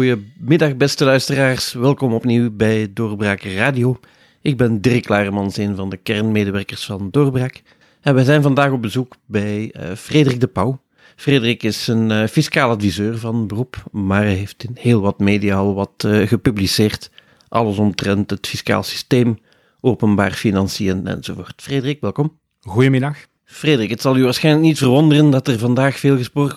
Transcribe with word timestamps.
Goedemiddag, 0.00 0.76
beste 0.76 1.04
luisteraars. 1.04 1.72
Welkom 1.72 2.12
opnieuw 2.12 2.50
bij 2.50 2.90
Doorbraak 2.94 3.42
Radio. 3.42 4.00
Ik 4.40 4.56
ben 4.56 4.80
Dirk 4.80 5.08
Laremans, 5.08 5.56
een 5.56 5.76
van 5.76 5.90
de 5.90 5.96
kernmedewerkers 5.96 6.84
van 6.84 7.08
Doorbraak. 7.10 7.62
En 8.00 8.14
wij 8.14 8.24
zijn 8.24 8.42
vandaag 8.42 8.72
op 8.72 8.82
bezoek 8.82 9.16
bij 9.26 9.74
uh, 9.76 9.92
Frederik 9.96 10.40
de 10.40 10.46
Pauw. 10.46 10.80
Frederik 11.16 11.62
is 11.62 11.86
een 11.86 12.10
uh, 12.10 12.26
fiscaal 12.26 12.70
adviseur 12.70 13.18
van 13.18 13.46
beroep, 13.46 13.84
maar 13.92 14.22
hij 14.22 14.34
heeft 14.34 14.64
in 14.64 14.76
heel 14.78 15.00
wat 15.00 15.18
media 15.18 15.56
al 15.56 15.74
wat 15.74 16.04
uh, 16.06 16.26
gepubliceerd. 16.26 17.10
Alles 17.48 17.78
omtrent 17.78 18.30
het 18.30 18.46
fiscaal 18.46 18.82
systeem, 18.82 19.38
openbaar 19.80 20.32
financiën 20.32 21.06
enzovoort. 21.06 21.62
Frederik, 21.62 22.00
welkom. 22.00 22.38
Goedemiddag. 22.60 23.29
Frederik, 23.50 23.90
het 23.90 24.00
zal 24.00 24.16
u 24.16 24.24
waarschijnlijk 24.24 24.66
niet 24.66 24.78
verwonderen 24.78 25.30
dat 25.30 25.48
er 25.48 25.58
vandaag 25.58 25.98
veel 25.98 26.16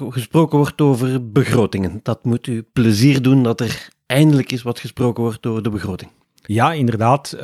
gesproken, 0.09 0.57
wordt 0.57 0.81
over 0.81 1.31
begrotingen. 1.31 1.99
Dat 2.03 2.23
moet 2.23 2.47
u 2.47 2.65
plezier 2.73 3.21
doen 3.21 3.43
dat 3.43 3.59
er 3.59 3.89
eindelijk 4.05 4.51
eens 4.51 4.61
wat 4.61 4.79
gesproken 4.79 5.23
wordt 5.23 5.45
over 5.45 5.63
de 5.63 5.69
begroting. 5.69 6.11
Ja, 6.35 6.73
inderdaad. 6.73 7.35
Uh, 7.35 7.41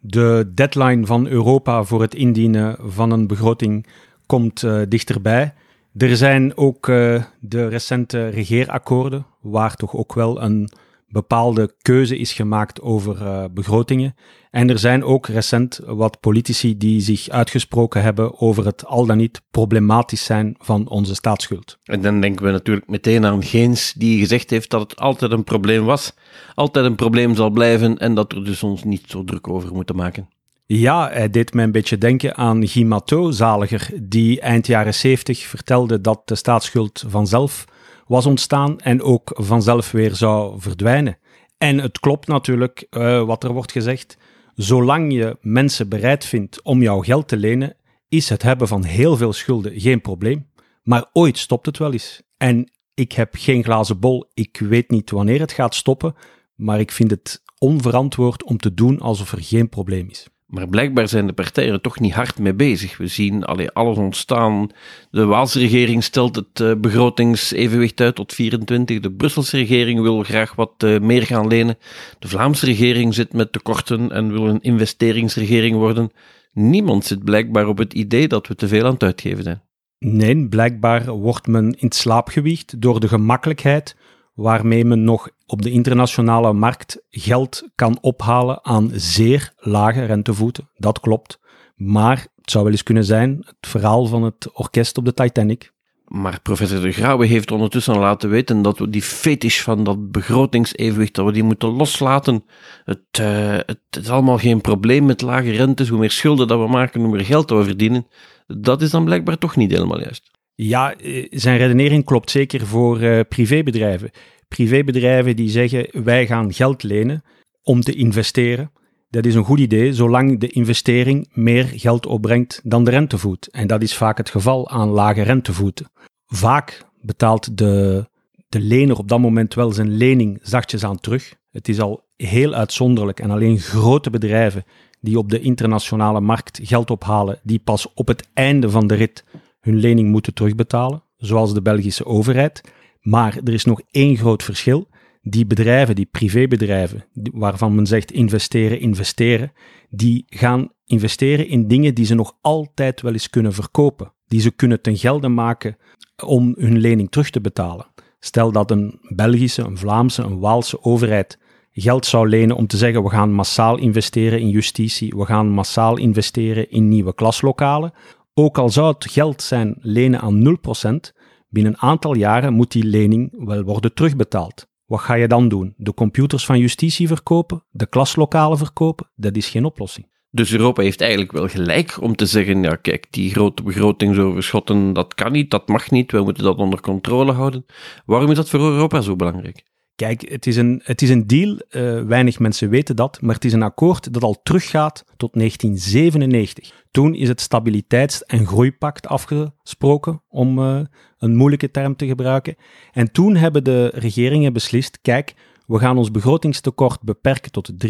de 0.00 0.50
deadline 0.54 1.06
van 1.06 1.26
Europa 1.26 1.82
voor 1.82 2.00
het 2.00 2.14
indienen 2.14 2.76
van 2.80 3.10
een 3.10 3.26
begroting 3.26 3.86
komt 4.26 4.62
uh, 4.62 4.82
dichterbij. 4.88 5.54
Er 5.96 6.16
zijn 6.16 6.56
ook 6.56 6.88
uh, 6.88 7.22
de 7.40 7.68
recente 7.68 8.28
regeerakkoorden, 8.28 9.26
waar 9.40 9.76
toch 9.76 9.94
ook 9.94 10.14
wel 10.14 10.42
een 10.42 10.70
bepaalde 11.06 11.74
keuze 11.82 12.18
is 12.18 12.32
gemaakt 12.32 12.80
over 12.80 13.22
uh, 13.22 13.44
begrotingen. 13.50 14.14
En 14.50 14.70
er 14.70 14.78
zijn 14.78 15.04
ook 15.04 15.26
recent 15.26 15.80
wat 15.84 16.20
politici 16.20 16.76
die 16.76 17.00
zich 17.00 17.28
uitgesproken 17.28 18.02
hebben 18.02 18.40
over 18.40 18.64
het 18.64 18.86
al 18.86 19.06
dan 19.06 19.16
niet 19.16 19.42
problematisch 19.50 20.24
zijn 20.24 20.54
van 20.58 20.88
onze 20.88 21.14
staatsschuld. 21.14 21.78
En 21.84 22.02
dan 22.02 22.20
denken 22.20 22.44
we 22.44 22.50
natuurlijk 22.50 22.88
meteen 22.88 23.26
aan 23.26 23.42
Geens, 23.42 23.92
die 23.92 24.18
gezegd 24.18 24.50
heeft 24.50 24.70
dat 24.70 24.80
het 24.80 24.96
altijd 24.96 25.32
een 25.32 25.44
probleem 25.44 25.84
was, 25.84 26.14
altijd 26.54 26.84
een 26.84 26.94
probleem 26.94 27.34
zal 27.34 27.50
blijven 27.50 27.98
en 27.98 28.14
dat 28.14 28.32
we 28.32 28.42
dus 28.42 28.62
ons 28.62 28.84
niet 28.84 29.02
zo 29.06 29.24
druk 29.24 29.48
over 29.48 29.72
moeten 29.72 29.96
maken. 29.96 30.28
Ja, 30.68 31.10
hij 31.10 31.30
deed 31.30 31.54
mij 31.54 31.64
een 31.64 31.72
beetje 31.72 31.98
denken 31.98 32.36
aan 32.36 32.68
Guy 32.68 32.84
Matteau, 32.84 33.32
zaliger, 33.32 33.90
die 34.02 34.40
eind 34.40 34.66
jaren 34.66 34.94
70 34.94 35.38
vertelde 35.38 36.00
dat 36.00 36.22
de 36.24 36.34
staatsschuld 36.34 37.04
vanzelf 37.08 37.64
was 38.06 38.26
ontstaan 38.26 38.80
en 38.80 39.02
ook 39.02 39.30
vanzelf 39.34 39.90
weer 39.90 40.14
zou 40.14 40.60
verdwijnen. 40.60 41.18
En 41.58 41.78
het 41.78 42.00
klopt 42.00 42.26
natuurlijk 42.26 42.86
uh, 42.90 43.22
wat 43.22 43.44
er 43.44 43.52
wordt 43.52 43.72
gezegd. 43.72 44.18
Zolang 44.54 45.12
je 45.12 45.38
mensen 45.40 45.88
bereid 45.88 46.24
vindt 46.24 46.62
om 46.62 46.82
jouw 46.82 47.00
geld 47.00 47.28
te 47.28 47.36
lenen, 47.36 47.76
is 48.08 48.28
het 48.28 48.42
hebben 48.42 48.68
van 48.68 48.84
heel 48.84 49.16
veel 49.16 49.32
schulden 49.32 49.80
geen 49.80 50.00
probleem. 50.00 50.50
Maar 50.82 51.10
ooit 51.12 51.38
stopt 51.38 51.66
het 51.66 51.78
wel 51.78 51.92
eens. 51.92 52.22
En 52.36 52.70
ik 52.94 53.12
heb 53.12 53.34
geen 53.38 53.64
glazen 53.64 54.00
bol, 54.00 54.30
ik 54.34 54.58
weet 54.58 54.90
niet 54.90 55.10
wanneer 55.10 55.40
het 55.40 55.52
gaat 55.52 55.74
stoppen, 55.74 56.14
maar 56.54 56.80
ik 56.80 56.90
vind 56.90 57.10
het 57.10 57.42
onverantwoord 57.58 58.44
om 58.44 58.56
te 58.56 58.74
doen 58.74 59.00
alsof 59.00 59.32
er 59.32 59.42
geen 59.42 59.68
probleem 59.68 60.08
is. 60.08 60.28
Maar 60.46 60.68
blijkbaar 60.68 61.08
zijn 61.08 61.26
de 61.26 61.32
partijen 61.32 61.72
er 61.72 61.80
toch 61.80 62.00
niet 62.00 62.12
hard 62.12 62.38
mee 62.38 62.54
bezig. 62.54 62.96
We 62.96 63.06
zien 63.06 63.44
allee, 63.44 63.70
alles 63.70 63.96
ontstaan. 63.96 64.70
De 65.10 65.24
Waalse 65.24 65.58
regering 65.58 66.04
stelt 66.04 66.36
het 66.36 66.60
uh, 66.60 66.74
begrotingsevenwicht 66.78 68.00
uit 68.00 68.14
tot 68.14 68.32
24. 68.32 69.00
De 69.00 69.12
Brusselse 69.12 69.56
regering 69.56 70.00
wil 70.00 70.22
graag 70.22 70.54
wat 70.54 70.72
uh, 70.84 71.00
meer 71.00 71.22
gaan 71.22 71.46
lenen. 71.46 71.78
De 72.18 72.28
Vlaamse 72.28 72.66
regering 72.66 73.14
zit 73.14 73.32
met 73.32 73.52
tekorten 73.52 74.12
en 74.12 74.32
wil 74.32 74.46
een 74.46 74.62
investeringsregering 74.62 75.76
worden. 75.76 76.10
Niemand 76.52 77.04
zit 77.04 77.24
blijkbaar 77.24 77.68
op 77.68 77.78
het 77.78 77.92
idee 77.92 78.28
dat 78.28 78.46
we 78.46 78.54
te 78.54 78.68
veel 78.68 78.84
aan 78.84 78.92
het 78.92 79.02
uitgeven 79.02 79.42
zijn. 79.42 79.62
Nee, 79.98 80.48
blijkbaar 80.48 81.10
wordt 81.10 81.46
men 81.46 81.74
in 81.78 81.92
slaap 81.92 82.28
gewiegd 82.28 82.80
door 82.80 83.00
de 83.00 83.08
gemakkelijkheid 83.08 83.96
waarmee 84.36 84.84
men 84.84 85.04
nog 85.04 85.30
op 85.46 85.62
de 85.62 85.70
internationale 85.70 86.52
markt 86.52 87.02
geld 87.10 87.68
kan 87.74 87.98
ophalen 88.00 88.64
aan 88.64 88.90
zeer 88.94 89.52
lage 89.56 90.04
rentevoeten. 90.04 90.70
Dat 90.74 91.00
klopt. 91.00 91.38
Maar 91.76 92.26
het 92.36 92.50
zou 92.50 92.64
wel 92.64 92.72
eens 92.72 92.82
kunnen 92.82 93.04
zijn 93.04 93.36
het 93.38 93.56
verhaal 93.60 94.06
van 94.06 94.22
het 94.22 94.50
orkest 94.52 94.98
op 94.98 95.04
de 95.04 95.14
Titanic. 95.14 95.74
Maar 96.04 96.40
professor 96.42 96.80
De 96.80 96.92
Grauwe 96.92 97.26
heeft 97.26 97.50
ondertussen 97.50 97.98
laten 97.98 98.30
weten 98.30 98.62
dat 98.62 98.78
we 98.78 98.90
die 98.90 99.02
fetish 99.02 99.60
van 99.60 99.84
dat 99.84 100.10
begrotingsevenwicht, 100.10 101.14
dat 101.14 101.26
we 101.26 101.32
die 101.32 101.42
moeten 101.42 101.68
loslaten. 101.68 102.44
Het, 102.84 103.18
uh, 103.20 103.56
het 103.66 103.80
is 103.90 104.08
allemaal 104.08 104.38
geen 104.38 104.60
probleem 104.60 105.06
met 105.06 105.20
lage 105.20 105.50
rentes. 105.50 105.88
Hoe 105.88 105.98
meer 105.98 106.10
schulden 106.10 106.48
dat 106.48 106.58
we 106.58 106.68
maken, 106.68 107.00
hoe 107.00 107.10
meer 107.10 107.24
geld 107.24 107.48
dat 107.48 107.58
we 107.58 107.64
verdienen. 107.64 108.06
Dat 108.46 108.82
is 108.82 108.90
dan 108.90 109.04
blijkbaar 109.04 109.38
toch 109.38 109.56
niet 109.56 109.70
helemaal 109.70 110.00
juist. 110.00 110.30
Ja, 110.58 110.94
eh, 110.94 111.26
zijn 111.30 111.58
redenering 111.58 112.04
klopt 112.04 112.30
zeker 112.30 112.66
voor 112.66 113.02
uh, 113.02 113.20
privébedrijven. 113.28 114.10
Privébedrijven 114.48 115.36
die 115.36 115.48
zeggen 115.48 116.04
wij 116.04 116.26
gaan 116.26 116.52
geld 116.52 116.82
lenen 116.82 117.24
om 117.62 117.80
te 117.80 117.94
investeren. 117.94 118.72
Dat 119.08 119.26
is 119.26 119.34
een 119.34 119.44
goed 119.44 119.58
idee, 119.58 119.92
zolang 119.92 120.40
de 120.40 120.48
investering 120.48 121.28
meer 121.32 121.64
geld 121.64 122.06
opbrengt 122.06 122.60
dan 122.64 122.84
de 122.84 122.90
rentevoet. 122.90 123.48
En 123.50 123.66
dat 123.66 123.82
is 123.82 123.96
vaak 123.96 124.16
het 124.16 124.30
geval 124.30 124.70
aan 124.70 124.88
lage 124.88 125.22
rentevoeten. 125.22 125.90
Vaak 126.26 126.84
betaalt 127.00 127.58
de, 127.58 128.06
de 128.48 128.60
lener 128.60 128.98
op 128.98 129.08
dat 129.08 129.20
moment 129.20 129.54
wel 129.54 129.72
zijn 129.72 129.96
lening 129.96 130.38
zachtjes 130.42 130.84
aan 130.84 131.00
terug. 131.00 131.34
Het 131.50 131.68
is 131.68 131.80
al 131.80 132.04
heel 132.16 132.54
uitzonderlijk 132.54 133.20
en 133.20 133.30
alleen 133.30 133.58
grote 133.58 134.10
bedrijven 134.10 134.64
die 135.00 135.18
op 135.18 135.30
de 135.30 135.40
internationale 135.40 136.20
markt 136.20 136.60
geld 136.62 136.90
ophalen, 136.90 137.40
die 137.42 137.58
pas 137.58 137.94
op 137.94 138.08
het 138.08 138.28
einde 138.32 138.70
van 138.70 138.86
de 138.86 138.94
rit 138.94 139.24
hun 139.66 139.78
lening 139.78 140.10
moeten 140.10 140.34
terugbetalen, 140.34 141.02
zoals 141.16 141.54
de 141.54 141.62
Belgische 141.62 142.06
overheid. 142.06 142.60
Maar 143.00 143.38
er 143.44 143.52
is 143.52 143.64
nog 143.64 143.80
één 143.90 144.16
groot 144.16 144.42
verschil. 144.42 144.88
Die 145.22 145.46
bedrijven, 145.46 145.94
die 145.94 146.08
privébedrijven, 146.10 147.04
waarvan 147.32 147.74
men 147.74 147.86
zegt 147.86 148.12
investeren, 148.12 148.80
investeren, 148.80 149.52
die 149.90 150.24
gaan 150.28 150.68
investeren 150.84 151.48
in 151.48 151.68
dingen 151.68 151.94
die 151.94 152.04
ze 152.04 152.14
nog 152.14 152.32
altijd 152.40 153.00
wel 153.00 153.12
eens 153.12 153.30
kunnen 153.30 153.52
verkopen. 153.52 154.12
Die 154.26 154.40
ze 154.40 154.50
kunnen 154.50 154.80
ten 154.80 154.96
gelde 154.96 155.28
maken 155.28 155.76
om 156.24 156.54
hun 156.58 156.78
lening 156.78 157.10
terug 157.10 157.30
te 157.30 157.40
betalen. 157.40 157.86
Stel 158.18 158.52
dat 158.52 158.70
een 158.70 158.98
Belgische, 159.02 159.62
een 159.62 159.78
Vlaamse, 159.78 160.22
een 160.22 160.38
Waalse 160.38 160.82
overheid 160.82 161.38
geld 161.72 162.06
zou 162.06 162.28
lenen 162.28 162.56
om 162.56 162.66
te 162.66 162.76
zeggen 162.76 163.02
we 163.02 163.10
gaan 163.10 163.32
massaal 163.32 163.78
investeren 163.78 164.40
in 164.40 164.48
justitie, 164.48 165.12
we 165.16 165.24
gaan 165.24 165.48
massaal 165.48 165.96
investeren 165.96 166.70
in 166.70 166.88
nieuwe 166.88 167.14
klaslokalen. 167.14 167.92
Ook 168.38 168.58
al 168.58 168.68
zou 168.68 168.94
het 168.94 169.10
geld 169.10 169.42
zijn 169.42 169.76
lenen 169.80 170.20
aan 170.20 170.58
0%, 170.58 171.14
binnen 171.48 171.72
een 171.72 171.78
aantal 171.78 172.14
jaren 172.14 172.52
moet 172.52 172.72
die 172.72 172.84
lening 172.84 173.44
wel 173.46 173.62
worden 173.62 173.94
terugbetaald. 173.94 174.66
Wat 174.84 175.00
ga 175.00 175.14
je 175.14 175.28
dan 175.28 175.48
doen? 175.48 175.74
De 175.76 175.94
computers 175.94 176.46
van 176.46 176.58
justitie 176.58 177.06
verkopen? 177.06 177.64
De 177.70 177.86
klaslokalen 177.86 178.58
verkopen? 178.58 179.10
Dat 179.14 179.36
is 179.36 179.48
geen 179.48 179.64
oplossing. 179.64 180.06
Dus 180.30 180.52
Europa 180.52 180.82
heeft 180.82 181.00
eigenlijk 181.00 181.32
wel 181.32 181.48
gelijk 181.48 182.02
om 182.02 182.16
te 182.16 182.26
zeggen: 182.26 182.62
ja, 182.62 182.76
kijk, 182.76 183.06
die 183.10 183.30
grote 183.30 183.62
begrotingsoverschotten, 183.62 184.92
dat 184.92 185.14
kan 185.14 185.32
niet, 185.32 185.50
dat 185.50 185.68
mag 185.68 185.90
niet, 185.90 186.12
we 186.12 186.22
moeten 186.22 186.44
dat 186.44 186.58
onder 186.58 186.80
controle 186.80 187.32
houden. 187.32 187.64
Waarom 188.04 188.30
is 188.30 188.36
dat 188.36 188.50
voor 188.50 188.60
Europa 188.60 189.00
zo 189.00 189.16
belangrijk? 189.16 189.64
Kijk, 189.96 190.28
het 190.28 190.46
is 190.46 190.56
een, 190.56 190.80
het 190.84 191.02
is 191.02 191.10
een 191.10 191.26
deal, 191.26 191.58
uh, 191.70 192.02
weinig 192.02 192.38
mensen 192.38 192.68
weten 192.68 192.96
dat, 192.96 193.20
maar 193.20 193.34
het 193.34 193.44
is 193.44 193.52
een 193.52 193.62
akkoord 193.62 194.12
dat 194.12 194.22
al 194.22 194.40
teruggaat 194.42 195.04
tot 195.16 195.32
1997. 195.32 196.72
Toen 196.90 197.14
is 197.14 197.28
het 197.28 197.40
Stabiliteits- 197.40 198.24
en 198.24 198.46
Groeipact 198.46 199.06
afgesproken, 199.06 200.22
om 200.28 200.58
uh, 200.58 200.80
een 201.18 201.36
moeilijke 201.36 201.70
term 201.70 201.96
te 201.96 202.06
gebruiken. 202.06 202.56
En 202.92 203.12
toen 203.12 203.36
hebben 203.36 203.64
de 203.64 203.90
regeringen 203.94 204.52
beslist, 204.52 204.98
kijk, 205.02 205.34
we 205.66 205.78
gaan 205.78 205.98
ons 205.98 206.10
begrotingstekort 206.10 207.02
beperken 207.02 207.52
tot 207.52 207.72
3% 207.86 207.88